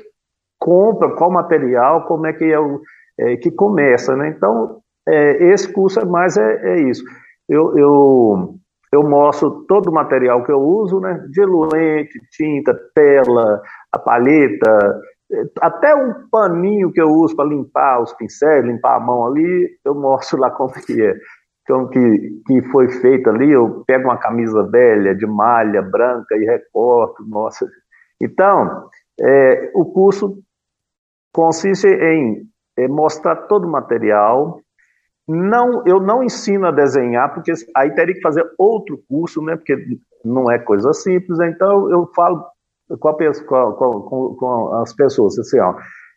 compra, 0.58 1.16
qual 1.16 1.30
material, 1.32 2.06
como 2.06 2.26
é 2.26 2.34
que 2.34 2.46
é 2.46 2.60
o 2.60 2.82
é, 3.20 3.36
que 3.38 3.52
começa, 3.52 4.16
né? 4.16 4.30
Então 4.30 4.80
é, 5.08 5.52
esse 5.52 5.72
curso 5.72 6.00
é 6.00 6.06
mais 6.06 6.38
é, 6.38 6.76
é 6.76 6.82
isso. 6.90 7.04
Eu, 7.48 7.78
eu, 7.78 8.56
eu 8.92 9.04
mostro 9.04 9.66
todo 9.68 9.90
o 9.90 9.94
material 9.94 10.44
que 10.44 10.52
eu 10.52 10.60
uso, 10.60 11.00
né? 11.00 11.24
Diluente, 11.32 12.20
tinta, 12.32 12.74
tela, 12.94 13.62
a 13.92 14.00
palheta, 14.00 15.00
até 15.60 15.96
um 15.96 16.28
paninho 16.30 16.92
que 16.92 17.02
eu 17.02 17.10
uso 17.10 17.36
para 17.36 17.50
limpar 17.50 18.02
os 18.02 18.14
pincéis, 18.14 18.66
limpar 18.66 18.96
a 18.96 19.00
mão 19.00 19.26
ali, 19.26 19.78
eu 19.84 19.96
mostro 19.96 20.40
lá 20.40 20.52
como 20.52 20.72
que 20.74 21.02
é, 21.02 21.16
como 21.68 21.90
que, 21.90 22.42
que 22.46 22.62
foi 22.70 22.90
feito 22.90 23.30
ali. 23.30 23.52
Eu 23.52 23.84
pego 23.88 24.06
uma 24.06 24.18
camisa 24.18 24.64
velha 24.64 25.16
de 25.16 25.26
malha 25.26 25.82
branca 25.82 26.36
e 26.36 26.46
recorto, 26.46 27.24
nossa. 27.28 27.68
Então, 28.22 28.88
é, 29.20 29.72
o 29.74 29.86
curso 29.86 30.38
consiste 31.34 31.88
em 31.88 32.48
é, 32.78 32.88
mostrar 32.88 33.36
todo 33.48 33.66
o 33.66 33.72
material. 33.72 34.62
Não, 35.28 35.84
eu 35.88 36.00
não 36.00 36.24
ensino 36.24 36.68
a 36.68 36.72
desenhar, 36.72 37.34
porque 37.34 37.52
aí 37.76 37.92
teria 37.96 38.14
que 38.14 38.22
fazer 38.22 38.46
outro 38.60 39.02
curso, 39.10 39.42
né? 39.42 39.56
Porque 39.56 39.76
não 40.24 40.52
é 40.52 40.60
coisa 40.60 40.94
simples. 40.94 41.40
Então, 41.40 41.90
eu 41.90 42.08
falo 42.16 42.46
com, 43.00 43.10
a, 43.10 43.74
com, 43.74 44.36
com, 44.36 44.74
as 44.82 44.94
pessoas, 44.94 45.38
assim, 45.40 45.60
ó, 45.60 45.76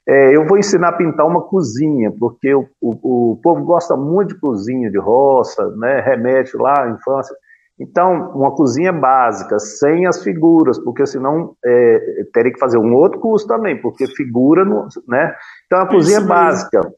é, 0.09 0.35
eu 0.35 0.47
vou 0.47 0.57
ensinar 0.57 0.89
a 0.89 0.97
pintar 0.97 1.27
uma 1.27 1.43
cozinha, 1.43 2.11
porque 2.19 2.55
o, 2.55 2.67
o, 2.81 3.33
o, 3.33 3.41
povo 3.43 3.63
gosta 3.65 3.95
muito 3.97 4.35
de 4.35 4.41
cozinha 4.41 4.91
de 4.91 4.99
roça, 4.99 5.69
né, 5.77 6.01
remete 6.01 6.57
lá 6.57 6.85
à 6.85 6.91
infância. 6.91 7.37
Então, 7.79 8.33
uma 8.35 8.51
cozinha 8.51 8.93
básica, 8.93 9.59
sem 9.59 10.07
as 10.07 10.23
figuras, 10.23 10.79
porque 10.83 11.07
senão 11.07 11.55
é, 11.65 12.25
teria 12.33 12.53
que 12.53 12.59
fazer 12.59 12.79
um 12.79 12.95
outro 12.95 13.21
curso 13.21 13.47
também, 13.47 13.81
porque 13.81 14.07
figura, 14.09 14.65
no, 14.65 14.89
né? 15.07 15.35
Então, 15.67 15.81
a 15.81 15.87
cozinha 15.87 16.19
isso 16.19 16.27
básica, 16.27 16.81
mesmo. 16.81 16.95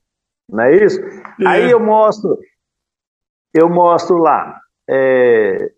não 0.49 0.65
é 0.65 0.77
isso? 0.77 1.01
É. 1.01 1.47
Aí 1.47 1.71
eu 1.71 1.81
mostro, 1.81 2.39
eu 3.53 3.69
mostro 3.69 4.17
lá, 4.19 4.59
é, 4.89 5.71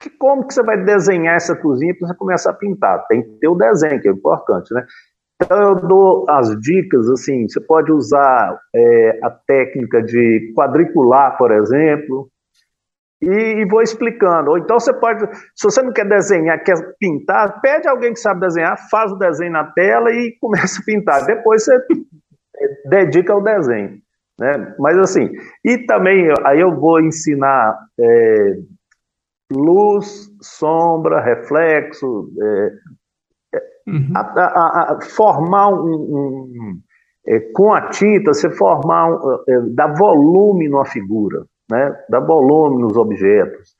que, 0.00 0.10
como 0.10 0.46
que 0.46 0.54
você 0.54 0.62
vai 0.62 0.82
desenhar 0.82 1.36
essa 1.36 1.54
cozinha 1.54 1.94
para 1.94 2.08
você 2.08 2.14
começar 2.14 2.50
a 2.50 2.54
pintar? 2.54 3.06
Tem 3.06 3.22
que 3.22 3.28
ter 3.38 3.48
o 3.48 3.54
desenho, 3.54 4.00
que 4.00 4.08
é 4.08 4.12
importante, 4.12 4.72
né? 4.72 4.84
Então 5.42 5.58
eu 5.58 5.74
dou 5.74 6.26
as 6.28 6.48
dicas, 6.60 7.08
assim, 7.08 7.48
você 7.48 7.60
pode 7.60 7.92
usar 7.92 8.58
é, 8.74 9.20
a 9.22 9.30
técnica 9.30 10.02
de 10.02 10.52
quadricular, 10.54 11.36
por 11.38 11.50
exemplo, 11.50 12.28
e, 13.22 13.60
e, 13.60 13.64
vou 13.66 13.82
explicando. 13.82 14.50
Ou 14.50 14.58
então 14.58 14.78
você 14.78 14.92
pode, 14.92 15.26
se 15.54 15.64
você 15.64 15.82
não 15.82 15.92
quer 15.92 16.06
desenhar, 16.06 16.62
quer 16.62 16.76
pintar, 16.98 17.60
pede 17.60 17.88
alguém 17.88 18.12
que 18.12 18.20
sabe 18.20 18.40
desenhar, 18.40 18.76
faz 18.90 19.12
o 19.12 19.16
desenho 19.16 19.52
na 19.52 19.64
tela 19.64 20.10
e 20.10 20.36
começa 20.40 20.80
a 20.80 20.84
pintar. 20.84 21.24
Depois 21.24 21.64
você 21.64 21.78
dedica 22.86 23.32
ao 23.32 23.42
desenho. 23.42 23.98
Né? 24.38 24.74
Mas 24.78 24.98
assim, 24.98 25.30
e 25.62 25.78
também 25.86 26.32
aí 26.44 26.60
eu 26.60 26.74
vou 26.74 27.00
ensinar 27.00 27.78
é, 27.98 28.56
luz, 29.52 30.30
sombra, 30.40 31.20
reflexo, 31.20 32.30
é, 32.40 32.72
uhum. 33.88 34.12
a, 34.14 34.20
a, 34.20 34.92
a, 34.92 35.00
formar 35.00 35.68
um, 35.68 35.94
um 35.94 36.80
é, 37.26 37.40
com 37.54 37.72
a 37.72 37.88
tinta, 37.88 38.32
você 38.32 38.50
formar, 38.50 39.10
um, 39.10 39.34
é, 39.48 39.60
dar 39.74 39.94
volume 39.94 40.68
numa 40.68 40.84
figura, 40.84 41.44
né? 41.70 41.94
dar 42.08 42.20
volume 42.20 42.82
nos 42.82 42.96
objetos. 42.96 43.74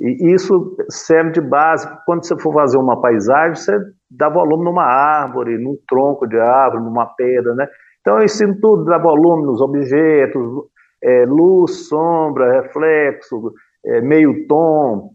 E 0.00 0.34
isso 0.34 0.76
serve 0.90 1.32
de 1.32 1.40
base, 1.40 1.88
quando 2.04 2.26
você 2.26 2.38
for 2.38 2.52
fazer 2.52 2.76
uma 2.76 3.00
paisagem, 3.00 3.54
você 3.54 3.78
dá 4.10 4.28
volume 4.28 4.64
numa 4.64 4.84
árvore, 4.84 5.56
num 5.56 5.76
tronco 5.88 6.26
de 6.26 6.38
árvore, 6.38 6.84
numa 6.84 7.06
pedra, 7.06 7.54
né? 7.54 7.66
Então 8.00 8.18
eu 8.18 8.24
ensino 8.24 8.54
tudo, 8.60 8.84
dar 8.84 8.98
volume 8.98 9.46
nos 9.46 9.60
objetos, 9.60 10.64
é, 11.02 11.24
luz, 11.24 11.88
sombra, 11.88 12.60
reflexo, 12.62 13.52
é, 13.84 14.00
meio 14.00 14.46
tom, 14.46 15.10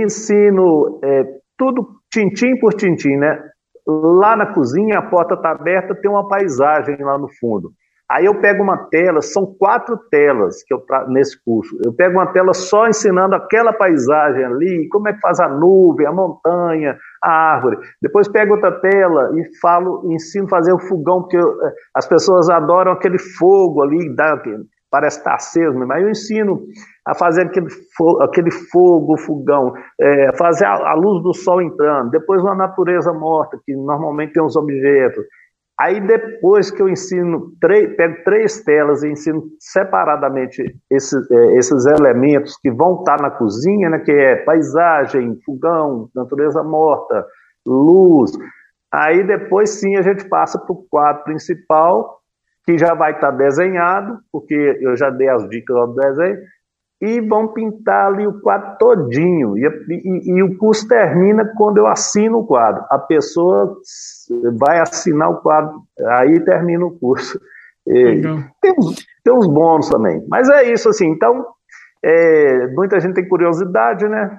ensino 0.00 1.00
é, 1.02 1.24
tudo 1.58 1.86
tintim 2.10 2.58
por 2.58 2.74
tintim, 2.74 3.16
né? 3.16 3.42
Lá 3.86 4.36
na 4.36 4.46
cozinha, 4.46 4.98
a 4.98 5.02
porta 5.02 5.34
está 5.34 5.50
aberta, 5.50 5.94
tem 5.94 6.10
uma 6.10 6.28
paisagem 6.28 6.96
lá 7.02 7.18
no 7.18 7.28
fundo. 7.40 7.72
Aí 8.12 8.26
eu 8.26 8.38
pego 8.40 8.62
uma 8.62 8.76
tela, 8.90 9.22
são 9.22 9.46
quatro 9.58 9.96
telas 10.10 10.62
que 10.64 10.74
eu 10.74 10.84
nesse 11.08 11.42
curso. 11.42 11.78
Eu 11.82 11.94
pego 11.94 12.18
uma 12.18 12.30
tela 12.30 12.52
só 12.52 12.86
ensinando 12.86 13.34
aquela 13.34 13.72
paisagem 13.72 14.44
ali, 14.44 14.86
como 14.90 15.08
é 15.08 15.14
que 15.14 15.20
faz 15.20 15.40
a 15.40 15.48
nuvem, 15.48 16.06
a 16.06 16.12
montanha, 16.12 16.98
a 17.22 17.54
árvore. 17.54 17.78
Depois 18.02 18.28
pego 18.28 18.54
outra 18.54 18.70
tela 18.80 19.30
e 19.34 19.58
falo, 19.58 20.12
ensino 20.12 20.44
a 20.44 20.50
fazer 20.50 20.74
o 20.74 20.78
fogão, 20.78 21.22
porque 21.22 21.38
eu, 21.38 21.66
é, 21.66 21.72
as 21.96 22.06
pessoas 22.06 22.50
adoram 22.50 22.92
aquele 22.92 23.18
fogo 23.18 23.82
ali, 23.82 24.14
dá, 24.14 24.38
parece 24.90 25.18
estar 25.18 25.36
aceso, 25.36 25.78
mas 25.78 26.02
eu 26.02 26.10
ensino 26.10 26.60
a 27.06 27.14
fazer 27.14 27.42
aquele 27.42 27.68
fogo, 27.96 28.22
aquele 28.22 28.50
fogo 28.50 29.16
fogão, 29.18 29.74
é, 30.00 30.36
fazer 30.36 30.64
a, 30.64 30.90
a, 30.90 30.94
luz 30.94 31.22
do 31.22 31.34
sol 31.34 31.60
entrando, 31.60 32.10
depois 32.10 32.40
uma 32.40 32.54
natureza 32.54 33.12
morta, 33.12 33.58
que 33.64 33.74
normalmente 33.74 34.32
tem 34.32 34.42
uns 34.42 34.56
objetos. 34.56 35.24
Aí 35.80 36.00
depois 36.00 36.70
que 36.70 36.80
eu 36.80 36.88
ensino, 36.88 37.50
pego 37.60 38.22
três 38.24 38.60
telas 38.60 39.02
e 39.02 39.08
ensino 39.08 39.42
separadamente 39.58 40.62
esses, 40.88 41.28
é, 41.30 41.56
esses 41.56 41.86
elementos 41.86 42.56
que 42.58 42.70
vão 42.70 43.00
estar 43.00 43.20
na 43.20 43.30
cozinha, 43.30 43.90
né, 43.90 43.98
que 43.98 44.12
é 44.12 44.36
paisagem, 44.36 45.40
fogão, 45.44 46.08
natureza 46.14 46.62
morta, 46.62 47.26
luz. 47.66 48.30
Aí 48.92 49.24
depois 49.24 49.70
sim 49.70 49.96
a 49.96 50.02
gente 50.02 50.28
passa 50.28 50.58
para 50.58 50.72
o 50.72 50.84
quadro 50.88 51.24
principal, 51.24 52.20
que 52.64 52.78
já 52.78 52.94
vai 52.94 53.12
estar 53.12 53.32
desenhado, 53.32 54.18
porque 54.30 54.78
eu 54.80 54.96
já 54.96 55.10
dei 55.10 55.28
as 55.28 55.48
dicas 55.48 55.74
do 55.74 55.94
desenho, 55.94 56.38
e 57.02 57.20
vão 57.20 57.48
pintar 57.48 58.06
ali 58.06 58.24
o 58.24 58.40
quadro 58.40 58.78
todinho. 58.78 59.58
E, 59.58 59.66
e, 59.88 60.30
e, 60.36 60.42
o 60.44 60.56
curso 60.56 60.86
termina 60.86 61.44
quando 61.56 61.78
eu 61.78 61.88
assino 61.88 62.38
o 62.38 62.46
quadro. 62.46 62.84
A 62.88 62.96
pessoa 62.96 63.76
vai 64.56 64.78
assinar 64.78 65.28
o 65.28 65.40
quadro, 65.40 65.82
aí 66.10 66.38
termina 66.44 66.86
o 66.86 66.96
curso. 66.96 67.40
tem, 67.84 68.72
uns, 68.78 69.04
tem 69.24 69.34
uns 69.34 69.48
bônus 69.48 69.88
também. 69.88 70.24
Mas 70.28 70.48
é 70.48 70.72
isso, 70.72 70.88
assim. 70.88 71.08
Então, 71.08 71.44
é, 72.04 72.68
muita 72.68 73.00
gente 73.00 73.14
tem 73.14 73.28
curiosidade, 73.28 74.08
né? 74.08 74.38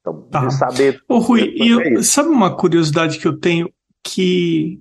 Então, 0.00 0.22
tá. 0.30 0.46
de 0.46 0.54
saber. 0.54 0.98
Ô, 1.06 1.18
Rui, 1.18 1.54
é 1.54 1.96
eu, 1.98 2.02
sabe 2.02 2.30
uma 2.30 2.56
curiosidade 2.56 3.18
que 3.18 3.28
eu 3.28 3.38
tenho 3.38 3.68
que 4.02 4.80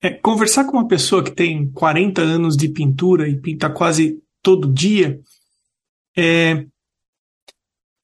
é, 0.00 0.10
conversar 0.10 0.66
com 0.66 0.76
uma 0.76 0.86
pessoa 0.86 1.24
que 1.24 1.32
tem 1.32 1.68
40 1.72 2.22
anos 2.22 2.56
de 2.56 2.68
pintura 2.68 3.28
e 3.28 3.36
pinta 3.36 3.68
quase 3.68 4.22
todo 4.40 4.72
dia, 4.72 5.18
é, 6.20 6.66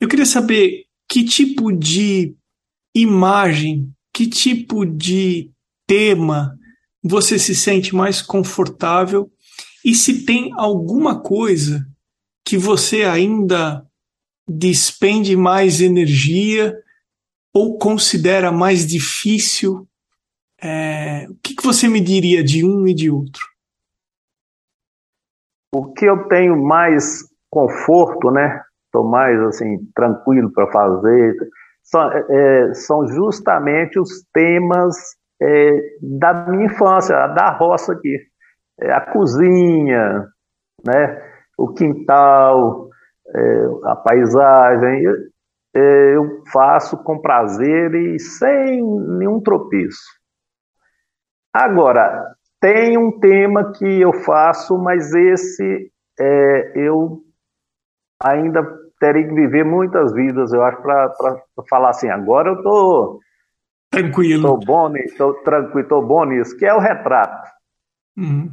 eu 0.01 0.09
queria 0.09 0.25
saber 0.25 0.87
que 1.07 1.23
tipo 1.23 1.71
de 1.71 2.35
imagem, 2.95 3.93
que 4.13 4.27
tipo 4.27 4.87
de 4.87 5.51
tema 5.87 6.59
você 7.03 7.39
se 7.39 7.55
sente 7.55 7.95
mais 7.95 8.23
confortável 8.23 9.31
e 9.85 9.95
se 9.95 10.25
tem 10.25 10.51
alguma 10.55 11.21
coisa 11.21 11.87
que 12.43 12.57
você 12.57 13.03
ainda 13.05 13.87
despende 14.49 15.37
mais 15.37 15.81
energia 15.81 16.75
ou 17.53 17.77
considera 17.79 18.51
mais 18.51 18.87
difícil 18.87 19.87
é, 20.59 21.29
o 21.29 21.35
que, 21.43 21.55
que 21.55 21.63
você 21.63 21.87
me 21.87 22.01
diria 22.01 22.43
de 22.43 22.65
um 22.65 22.87
e 22.89 22.95
de 22.95 23.11
outro? 23.11 23.45
O 25.75 25.93
que 25.93 26.07
eu 26.07 26.27
tenho 26.29 26.57
mais 26.65 27.36
conforto, 27.57 28.31
né? 28.31 28.61
Estou 28.85 29.09
mais 29.09 29.41
assim 29.41 29.79
tranquilo 29.95 30.53
para 30.53 30.71
fazer. 30.71 31.35
São, 31.83 32.13
é, 32.13 32.75
são, 32.75 33.07
justamente 33.07 33.99
os 33.99 34.23
temas 34.31 34.95
é, 35.41 35.81
da 36.03 36.35
minha 36.51 36.67
infância, 36.67 37.15
da 37.29 37.51
roça 37.57 37.95
aqui, 37.95 38.19
é, 38.81 38.93
a 38.93 39.01
cozinha, 39.01 40.27
né? 40.85 41.23
O 41.57 41.73
quintal, 41.73 42.91
é, 43.35 43.67
a 43.85 43.97
paisagem. 43.97 45.07
é, 45.75 46.17
eu 46.17 46.43
faço 46.53 47.03
com 47.05 47.21
prazer 47.21 47.95
e 47.95 48.19
sem 48.19 48.83
nenhum 49.19 49.41
tropeço. 49.41 50.05
Agora, 51.55 52.35
tem 52.61 52.99
um 52.99 53.19
tema 53.19 53.73
que 53.73 54.01
eu 54.01 54.13
faço, 54.13 54.77
mas 54.77 55.15
esse 55.15 55.91
é, 56.21 56.73
eu 56.75 57.26
ainda 58.23 58.63
terei 58.99 59.25
que 59.25 59.35
viver 59.35 59.65
muitas 59.65 60.13
vidas, 60.13 60.53
eu 60.53 60.63
acho, 60.63 60.81
para 60.83 61.15
falar 61.69 61.91
assim, 61.91 62.09
agora 62.09 62.51
eu 62.51 62.63
tô 62.63 63.21
tranquilo, 63.91 64.43
tô 64.43 64.57
bom 64.59 64.89
nisso, 64.89 65.17
tô 65.17 65.35
tranquilo, 65.43 65.89
tô 65.89 66.03
bom 66.03 66.25
nisso, 66.25 66.57
que 66.57 66.67
é 66.67 66.75
o 66.75 66.81
retrato. 66.81 67.51
Uhum. 68.17 68.51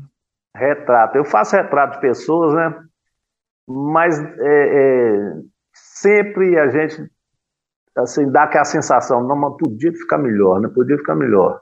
Retrato. 0.56 1.18
Eu 1.18 1.26
faço 1.26 1.56
retrato 1.56 1.96
de 1.96 2.02
pessoas, 2.02 2.54
né? 2.54 2.84
Mas 3.68 4.20
é, 4.20 4.32
é, 4.40 5.34
sempre 5.74 6.60
a 6.60 6.70
gente 6.70 7.10
assim, 7.96 8.30
dá 8.32 8.44
aquela 8.44 8.66
sensação, 8.66 9.24
não, 9.24 9.36
mas 9.36 9.56
podia 9.58 9.92
ficar 9.94 10.18
melhor, 10.18 10.60
né? 10.60 10.70
Podia 10.74 10.98
ficar 10.98 11.16
melhor. 11.16 11.62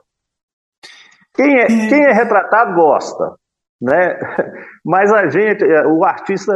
Quem 1.34 1.58
é, 1.58 1.64
é. 1.64 1.66
quem 1.66 2.04
é 2.04 2.12
retratado 2.12 2.74
gosta, 2.74 3.36
né? 3.80 4.18
Mas 4.84 5.12
a 5.12 5.28
gente, 5.28 5.64
é, 5.64 5.86
o 5.86 6.04
artista 6.04 6.52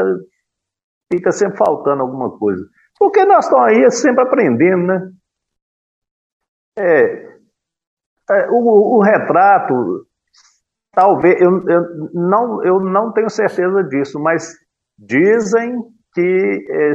fica 1.12 1.32
sempre 1.32 1.56
faltando 1.56 2.02
alguma 2.02 2.36
coisa. 2.38 2.64
Porque 2.98 3.24
nós 3.24 3.44
estamos 3.44 3.66
aí 3.66 3.90
sempre 3.90 4.22
aprendendo, 4.22 4.86
né? 4.86 5.10
É, 6.78 7.36
é 8.30 8.50
o, 8.50 8.96
o, 8.96 9.02
retrato, 9.02 10.06
talvez, 10.92 11.40
eu, 11.40 11.66
eu, 11.68 12.10
não, 12.12 12.62
eu 12.64 12.80
não 12.80 13.12
tenho 13.12 13.30
certeza 13.30 13.82
disso, 13.84 14.20
mas 14.20 14.54
dizem 14.98 15.82
que 16.12 16.66
é, 16.70 16.92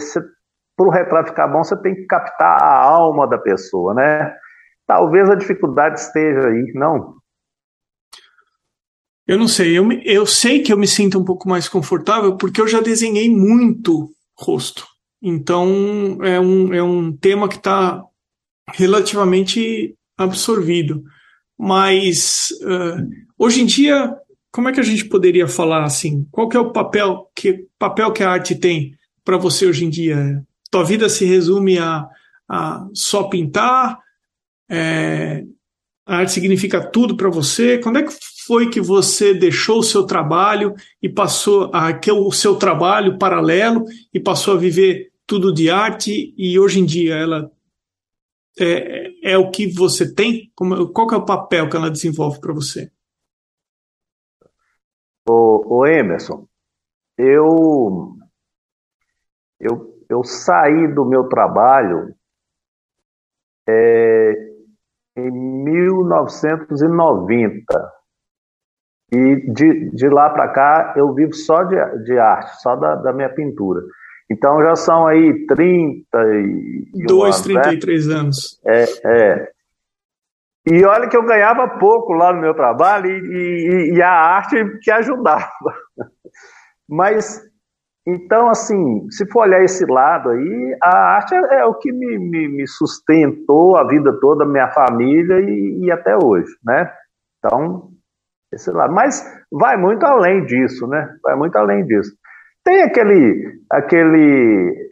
para 0.76 0.88
o 0.88 0.90
retrato 0.90 1.30
ficar 1.30 1.48
bom, 1.48 1.64
você 1.64 1.80
tem 1.82 1.96
que 1.96 2.06
captar 2.06 2.62
a 2.62 2.84
alma 2.84 3.28
da 3.28 3.38
pessoa, 3.38 3.94
né? 3.94 4.36
Talvez 4.88 5.30
a 5.30 5.36
dificuldade 5.36 6.00
esteja 6.00 6.48
aí, 6.48 6.72
não? 6.76 7.21
Eu 9.28 9.38
não 9.38 9.48
sei, 9.48 9.78
eu, 9.78 9.86
me, 9.86 10.02
eu 10.04 10.26
sei 10.26 10.62
que 10.62 10.74
eu 10.74 10.78
me 10.78 10.88
sinto 10.88 11.20
um 11.20 11.24
pouco 11.24 11.48
mais 11.48 11.70
confortável 11.70 12.36
porque 12.38 12.60
eu 12.60 12.68
já 12.68 12.82
desenhei 12.82 13.30
muito 13.30 14.14
rosto. 14.38 14.86
Então 15.22 16.18
é 16.24 16.40
um, 16.40 16.74
é 16.74 16.82
um 16.82 17.16
tema 17.16 17.48
que 17.48 17.58
está 17.58 18.04
relativamente 18.74 19.96
absorvido. 20.18 21.04
Mas 21.58 22.50
uh, 22.64 23.08
hoje 23.38 23.62
em 23.62 23.66
dia, 23.66 24.16
como 24.52 24.68
é 24.68 24.72
que 24.72 24.80
a 24.80 24.84
gente 24.84 25.06
poderia 25.06 25.48
falar 25.48 25.84
assim? 25.84 26.28
Qual 26.32 26.50
que 26.50 26.58
é 26.58 26.60
o 26.60 26.72
papel 26.72 27.30
que, 27.36 27.68
papel 27.78 28.12
que 28.12 28.24
a 28.24 28.32
arte 28.32 28.56
tem 28.56 28.96
para 29.24 29.38
você 29.38 29.66
hoje 29.68 29.86
em 29.86 29.90
dia? 29.90 30.44
Tua 30.72 30.84
vida 30.84 31.08
se 31.08 31.24
resume 31.24 31.78
a, 31.78 32.08
a 32.50 32.88
só 32.94 33.24
pintar? 33.24 34.00
É, 34.70 35.44
a 36.12 36.18
arte 36.18 36.34
significa 36.34 36.86
tudo 36.86 37.16
para 37.16 37.30
você? 37.30 37.78
Quando 37.78 38.00
é 38.00 38.04
que 38.04 38.14
foi 38.46 38.70
que 38.70 38.82
você 38.82 39.34
deixou 39.34 39.80
o 39.80 39.84
seu 39.84 40.06
trabalho 40.06 40.76
e 41.02 41.08
passou 41.08 41.72
a 41.74 41.94
que 41.94 42.12
o 42.12 42.30
seu 42.34 42.58
trabalho 42.58 43.18
paralelo 43.18 43.86
e 44.14 44.20
passou 44.20 44.56
a 44.56 44.58
viver 44.58 45.10
tudo 45.26 45.54
de 45.54 45.70
arte 45.70 46.34
e 46.38 46.60
hoje 46.60 46.82
em 46.82 46.86
dia 46.86 47.16
ela 47.16 47.50
é, 48.60 49.32
é 49.32 49.38
o 49.38 49.50
que 49.50 49.68
você 49.68 50.14
tem? 50.14 50.52
Como, 50.54 50.92
qual 50.92 51.10
é 51.12 51.16
o 51.16 51.24
papel 51.24 51.70
que 51.70 51.78
ela 51.78 51.90
desenvolve 51.90 52.42
para 52.42 52.52
você? 52.52 52.92
O, 55.26 55.78
o 55.78 55.86
Emerson, 55.88 56.46
eu, 57.18 58.18
eu, 59.62 59.98
eu 60.10 60.24
saí 60.26 60.94
do 60.94 61.06
meu 61.06 61.30
trabalho 61.30 62.14
é, 63.66 64.51
em 65.16 65.32
1990. 65.32 67.92
E 69.14 69.36
de, 69.52 69.90
de 69.92 70.10
lá 70.10 70.30
para 70.30 70.48
cá 70.50 70.94
eu 70.96 71.14
vivo 71.14 71.34
só 71.34 71.64
de, 71.64 71.76
de 72.04 72.18
arte, 72.18 72.62
só 72.62 72.78
da, 72.78 72.96
da 72.96 73.12
minha 73.12 73.28
pintura. 73.30 73.82
Então 74.32 74.64
já 74.64 74.74
são 74.76 75.06
aí 75.06 75.46
30 75.46 76.08
e. 76.94 77.06
2, 77.06 77.42
33 77.42 78.08
né? 78.08 78.16
anos. 78.16 78.62
É, 78.66 78.86
é. 79.06 79.52
E 80.66 80.86
olha 80.86 81.10
que 81.10 81.18
eu 81.18 81.26
ganhava 81.26 81.68
pouco 81.80 82.14
lá 82.14 82.32
no 82.32 82.40
meu 82.40 82.54
trabalho 82.54 83.08
e, 83.08 83.20
e, 83.20 83.96
e 83.96 84.02
a 84.02 84.12
arte 84.12 84.64
que 84.82 84.92
ajudava. 84.92 85.52
Mas 86.88 87.42
então, 88.06 88.50
assim, 88.50 89.10
se 89.12 89.30
for 89.32 89.42
olhar 89.42 89.64
esse 89.64 89.86
lado 89.86 90.30
aí, 90.30 90.78
a 90.82 91.16
arte 91.16 91.36
é, 91.36 91.60
é 91.60 91.66
o 91.66 91.76
que 91.76 91.92
me, 91.92 92.18
me, 92.18 92.48
me, 92.48 92.68
sustentou 92.68 93.78
a 93.78 93.88
vida 93.88 94.18
toda, 94.20 94.44
minha 94.44 94.70
família 94.70 95.40
e, 95.40 95.86
e, 95.86 95.92
até 95.92 96.18
hoje, 96.18 96.52
né? 96.66 96.92
Então, 97.38 97.90
esse 98.52 98.72
lado. 98.72 98.92
Mas 98.94 99.24
vai 99.52 99.78
muito 99.78 100.04
além 100.04 100.46
disso, 100.46 100.88
né? 100.88 101.16
Vai 101.24 101.36
muito 101.36 101.56
além 101.56 101.86
disso. 101.86 102.12
Tem 102.64 102.82
aquele, 102.82 103.62
aquele 103.72 104.90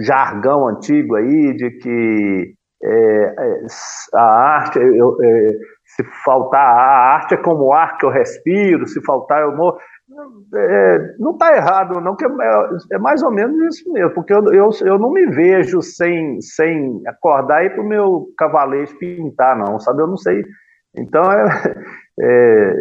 jargão 0.00 0.68
antigo 0.68 1.16
aí 1.16 1.56
de 1.56 1.70
que 1.78 2.54
é, 2.82 2.88
é 2.90 3.66
a 4.14 4.22
arte, 4.22 4.78
eu, 4.78 5.16
é, 5.22 5.48
se 5.84 6.04
faltar 6.24 6.60
a 6.60 7.14
arte 7.14 7.34
é 7.34 7.38
como 7.38 7.64
o 7.64 7.72
ar 7.72 7.96
que 7.96 8.04
eu 8.04 8.10
respiro, 8.10 8.86
se 8.86 9.02
faltar 9.02 9.42
eu 9.42 9.56
morro. 9.56 9.78
É, 10.54 11.16
não 11.18 11.32
está 11.32 11.54
errado, 11.54 12.00
não, 12.00 12.16
que 12.16 12.24
é, 12.24 12.28
é, 12.92 12.98
mais 12.98 13.22
ou 13.22 13.30
menos 13.30 13.76
isso 13.76 13.92
mesmo, 13.92 14.12
porque 14.14 14.32
eu, 14.32 14.44
eu, 14.52 14.70
eu 14.84 14.98
não 14.98 15.12
me 15.12 15.26
vejo 15.26 15.80
sem, 15.80 16.40
sem 16.40 17.00
acordar 17.06 17.64
e 17.64 17.70
para 17.70 17.82
o 17.82 17.86
meu 17.86 18.26
cavalete 18.36 18.94
pintar, 18.96 19.56
não, 19.56 19.78
sabe? 19.78 20.02
Eu 20.02 20.08
não 20.08 20.16
sei. 20.16 20.44
Então, 20.96 21.22
é, 21.30 21.46
é, 22.20 22.74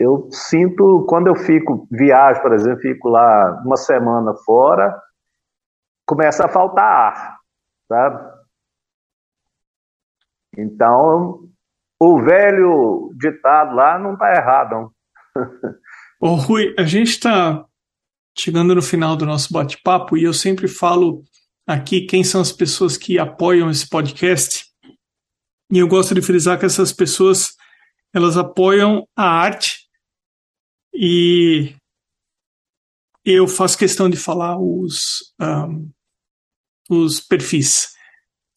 eu 0.00 0.28
sinto, 0.32 1.06
quando 1.08 1.28
eu 1.28 1.36
fico, 1.36 1.86
viajo, 1.90 2.42
por 2.42 2.52
exemplo, 2.52 2.80
fico 2.80 3.08
lá 3.08 3.62
uma 3.64 3.76
semana 3.76 4.34
fora, 4.44 4.98
começa 6.06 6.46
a 6.46 6.48
faltar 6.48 6.84
ar, 6.84 7.36
sabe? 7.86 8.40
Então, 10.58 11.40
o 12.00 12.20
velho 12.20 13.10
ditado 13.16 13.76
lá 13.76 13.98
não 13.98 14.14
está 14.14 14.32
errado, 14.32 14.70
não. 14.72 14.90
Ô 16.22 16.34
Rui, 16.34 16.74
a 16.78 16.82
gente 16.82 17.12
está 17.12 17.66
chegando 18.38 18.74
no 18.74 18.82
final 18.82 19.16
do 19.16 19.24
nosso 19.24 19.50
bate-papo 19.50 20.18
e 20.18 20.24
eu 20.24 20.34
sempre 20.34 20.68
falo 20.68 21.24
aqui 21.66 22.04
quem 22.04 22.22
são 22.22 22.42
as 22.42 22.52
pessoas 22.52 22.98
que 22.98 23.18
apoiam 23.18 23.70
esse 23.70 23.88
podcast. 23.88 24.66
E 25.72 25.78
eu 25.78 25.88
gosto 25.88 26.14
de 26.14 26.20
frisar 26.20 26.58
que 26.58 26.66
essas 26.66 26.92
pessoas 26.92 27.54
elas 28.14 28.36
apoiam 28.36 29.08
a 29.16 29.24
arte 29.24 29.88
e 30.92 31.74
eu 33.24 33.48
faço 33.48 33.78
questão 33.78 34.10
de 34.10 34.18
falar 34.18 34.58
os, 34.60 35.32
um, 35.40 35.90
os 36.90 37.18
perfis. 37.18 37.94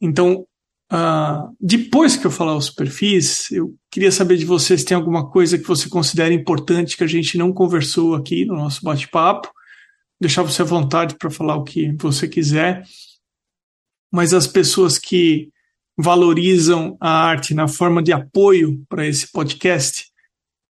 Então, 0.01 0.45
Uh, 0.93 1.55
depois 1.59 2.15
que 2.15 2.27
eu 2.27 2.29
falar 2.29 2.55
os 2.55 2.69
perfis, 2.69 3.49
eu 3.49 3.75
queria 3.89 4.11
saber 4.11 4.37
de 4.37 4.45
você 4.45 4.77
se 4.77 4.85
tem 4.85 4.95
alguma 4.95 5.27
coisa 5.27 5.57
que 5.57 5.67
você 5.67 5.89
considera 5.89 6.31
importante 6.31 6.95
que 6.95 7.03
a 7.03 7.07
gente 7.07 7.35
não 7.35 7.51
conversou 7.51 8.13
aqui 8.13 8.45
no 8.45 8.55
nosso 8.55 8.83
bate-papo. 8.83 9.51
Deixar 10.21 10.43
você 10.43 10.61
à 10.61 10.65
vontade 10.65 11.15
para 11.17 11.31
falar 11.31 11.55
o 11.55 11.63
que 11.63 11.91
você 11.99 12.27
quiser. 12.27 12.83
Mas 14.11 14.35
as 14.35 14.45
pessoas 14.45 14.99
que 14.99 15.49
valorizam 15.97 16.95
a 17.01 17.09
arte 17.09 17.55
na 17.55 17.67
forma 17.67 18.01
de 18.03 18.13
apoio 18.13 18.85
para 18.87 19.07
esse 19.07 19.31
podcast 19.31 20.11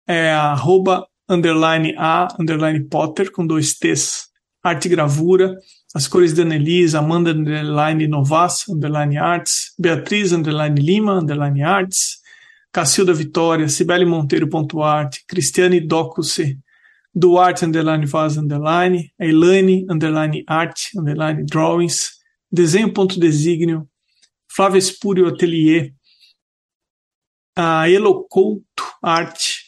é 0.07 0.31
arroba 0.31 1.05
underline 1.29 1.95
a 1.97 2.29
underline 2.39 2.87
Potter 2.87 3.29
com 3.29 3.45
dois 3.45 3.73
T's, 3.73 4.29
arte 4.63 4.87
gravura 4.87 5.57
as 5.93 6.07
cores 6.07 6.33
da 6.33 6.41
Annelise, 6.41 6.95
Amanda 6.97 7.31
underline 7.31 8.07
Novas, 8.07 8.67
underline 8.67 9.17
Arts, 9.17 9.73
Beatriz 9.77 10.33
underline 10.33 10.75
Lima, 10.75 11.19
underline 11.19 11.61
Arts, 11.61 12.19
Cacilda 12.73 13.13
Vitória, 13.13 13.69
Cibele 13.69 14.03
Monteiro 14.03 14.49
ponto 14.49 14.81
art, 14.81 15.19
Cristiane 15.27 15.79
Docuse, 15.79 16.57
Duarte 17.13 17.65
underline 17.65 18.07
Vaz 18.07 18.37
underline, 18.37 19.11
Elaine 19.19 19.85
underline 19.87 20.43
Art 20.47 20.89
underline 20.97 21.45
Drawings, 21.45 22.13
Desenho 22.51 22.91
ponto 22.91 23.19
Desígnio, 23.19 23.87
Flávia 24.47 24.79
Espúrio 24.79 25.27
Atelier, 25.27 25.93
a 27.55 27.87
Elocouto 27.87 28.83
Arte, 28.99 29.62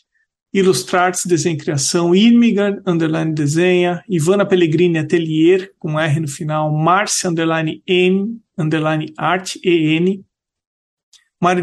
Ilustrarts 0.55 1.25
Desenho 1.25 1.57
Criação, 1.57 2.15
Irmigan, 2.15 2.81
underline 2.87 3.33
Desenha, 3.33 4.01
Ivana 4.07 4.45
Pellegrini 4.45 4.97
Atelier, 4.97 5.73
com 5.77 5.99
R 5.99 6.21
no 6.21 6.29
final, 6.29 6.71
Márcia, 6.71 7.29
underline 7.29 7.83
N, 7.85 8.39
underline 8.57 9.13
Art, 9.17 9.57
EN, 9.65 10.23
Mário 11.43 11.61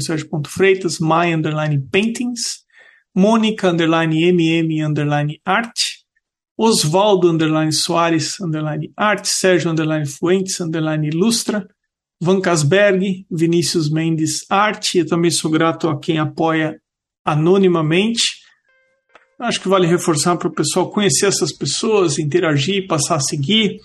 Sérgio.freitas, 0.00 0.98
My, 0.98 1.34
underline 1.34 1.86
Paintings, 1.92 2.64
Mônica, 3.14 3.68
underline 3.68 4.32
MM, 4.32 4.82
underline 4.82 5.38
Art, 5.44 5.78
Osvaldo 6.56 7.28
underline 7.28 7.70
Soares 7.70 8.40
underline 8.40 8.90
Arte, 8.96 9.28
Sérgio 9.28 9.70
underline 9.70 10.06
Fuentes 10.06 10.58
underline 10.58 11.06
Ilustra, 11.06 11.68
Van 12.18 12.40
Casberg, 12.40 13.26
Vinícius 13.30 13.90
Mendes 13.90 14.46
Arte. 14.48 15.00
Eu 15.00 15.06
também 15.06 15.30
sou 15.30 15.50
grato 15.50 15.86
a 15.90 16.00
quem 16.00 16.18
apoia 16.18 16.80
anonimamente. 17.24 18.22
Acho 19.38 19.60
que 19.60 19.68
vale 19.68 19.86
reforçar 19.86 20.36
para 20.36 20.48
o 20.48 20.54
pessoal 20.54 20.90
conhecer 20.90 21.26
essas 21.26 21.52
pessoas, 21.56 22.18
interagir, 22.18 22.86
passar 22.86 23.16
a 23.16 23.20
seguir. 23.20 23.78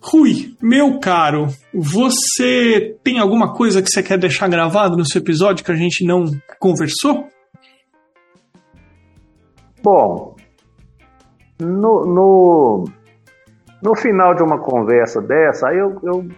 Rui, 0.00 0.56
meu 0.60 0.98
caro, 0.98 1.46
você 1.72 2.96
tem 3.04 3.20
alguma 3.20 3.54
coisa 3.54 3.80
que 3.80 3.88
você 3.88 4.02
quer 4.02 4.18
deixar 4.18 4.48
gravado 4.48 4.96
no 4.96 5.06
seu 5.06 5.20
episódio 5.20 5.64
que 5.64 5.70
a 5.70 5.76
gente 5.76 6.04
não 6.04 6.24
conversou? 6.58 7.28
Bom, 9.80 10.36
no, 11.60 12.04
no, 12.04 12.84
no 13.82 13.96
final 13.96 14.34
de 14.34 14.42
uma 14.42 14.60
conversa 14.60 15.20
dessa, 15.20 15.72
eu, 15.72 16.00
eu, 16.02 16.28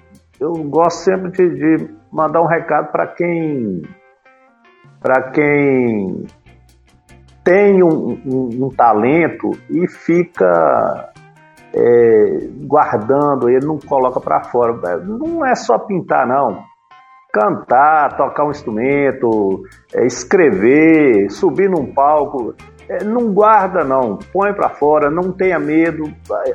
eu 0.40 0.52
gosto 0.64 1.04
sempre 1.04 1.30
de, 1.30 1.48
de 1.54 1.88
mandar 2.12 2.42
um 2.42 2.46
recado 2.46 2.90
para 2.92 3.06
quem 3.06 3.82
para 5.04 5.30
quem 5.32 6.24
tem 7.44 7.82
um, 7.84 8.18
um, 8.24 8.64
um, 8.64 8.68
talento 8.70 9.50
e 9.68 9.86
fica 9.86 11.12
é, 11.74 12.48
guardando, 12.66 13.50
ele 13.50 13.66
não 13.66 13.78
coloca 13.78 14.18
para 14.18 14.44
fora. 14.44 14.96
Não 15.00 15.44
é 15.44 15.54
só 15.54 15.78
pintar, 15.78 16.26
não. 16.26 16.64
Cantar, 17.30 18.16
tocar 18.16 18.46
um 18.46 18.50
instrumento, 18.50 19.64
é, 19.94 20.06
escrever, 20.06 21.30
subir 21.30 21.68
num 21.68 21.92
palco. 21.92 22.54
É, 22.88 23.04
não 23.04 23.30
guarda, 23.30 23.84
não. 23.84 24.18
Põe 24.32 24.54
para 24.54 24.70
fora, 24.70 25.10
não 25.10 25.30
tenha 25.32 25.58
medo. 25.58 26.04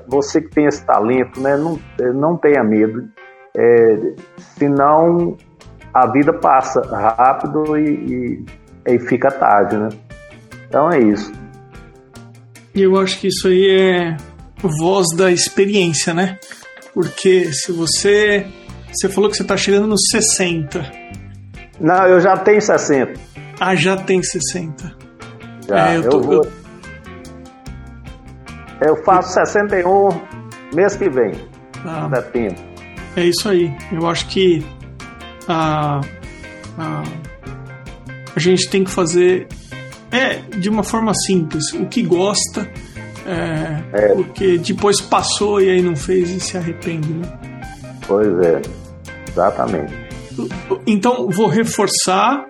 Você 0.07 0.41
que 0.41 0.49
tem 0.49 0.65
esse 0.65 0.83
talento, 0.83 1.39
né? 1.39 1.55
não, 1.55 1.77
não 2.15 2.35
tenha 2.35 2.63
medo. 2.63 3.07
É, 3.55 4.15
senão 4.57 5.37
a 5.93 6.07
vida 6.07 6.33
passa 6.33 6.81
rápido 6.81 7.77
e, 7.77 8.45
e, 8.87 8.93
e 8.95 8.99
fica 8.99 9.31
tarde, 9.31 9.77
né? 9.77 9.89
Então 10.67 10.89
é 10.91 10.99
isso. 10.99 11.31
E 12.75 12.81
eu 12.81 12.97
acho 12.97 13.19
que 13.19 13.27
isso 13.27 13.47
aí 13.47 13.69
é 13.69 14.17
voz 14.61 15.07
da 15.15 15.31
experiência, 15.31 16.13
né? 16.13 16.37
Porque 16.93 17.51
se 17.53 17.71
você. 17.71 18.45
Você 18.91 19.07
falou 19.07 19.29
que 19.29 19.37
você 19.37 19.43
está 19.43 19.55
chegando 19.55 19.87
nos 19.87 20.01
60. 20.11 20.91
Não, 21.79 22.07
eu 22.07 22.19
já 22.19 22.35
tenho 22.37 22.61
60. 22.61 23.19
Ah, 23.59 23.75
já 23.75 23.95
tem 23.95 24.21
60. 24.21 24.95
Já, 25.67 25.93
é, 25.93 25.97
eu, 25.97 26.09
tô, 26.09 26.17
eu, 26.17 26.23
vou... 26.23 26.33
eu... 28.81 28.87
eu 28.87 29.03
faço 29.03 29.33
61 29.33 30.09
mês 30.73 30.95
que 30.95 31.09
vem. 31.09 31.33
Ah, 31.85 32.09
é 33.15 33.23
isso 33.25 33.47
aí. 33.47 33.71
Eu 33.91 34.07
acho 34.07 34.27
que 34.27 34.65
a, 35.49 36.01
a, 36.77 37.03
a 38.35 38.39
gente 38.39 38.69
tem 38.69 38.83
que 38.83 38.91
fazer 38.91 39.47
é 40.11 40.37
de 40.57 40.69
uma 40.69 40.83
forma 40.83 41.13
simples 41.13 41.73
o 41.73 41.85
que 41.85 42.01
gosta 42.01 42.67
é, 43.29 43.83
é. 43.93 44.07
Porque 44.15 44.57
depois 44.57 44.99
passou 45.01 45.61
e 45.61 45.69
aí 45.69 45.81
não 45.83 45.95
fez 45.95 46.31
e 46.31 46.39
se 46.39 46.57
arrepende, 46.57 47.13
né? 47.13 47.39
Pois 48.07 48.39
é, 48.39 48.61
exatamente. 49.29 49.93
Então 50.87 51.29
vou 51.29 51.47
reforçar 51.47 52.47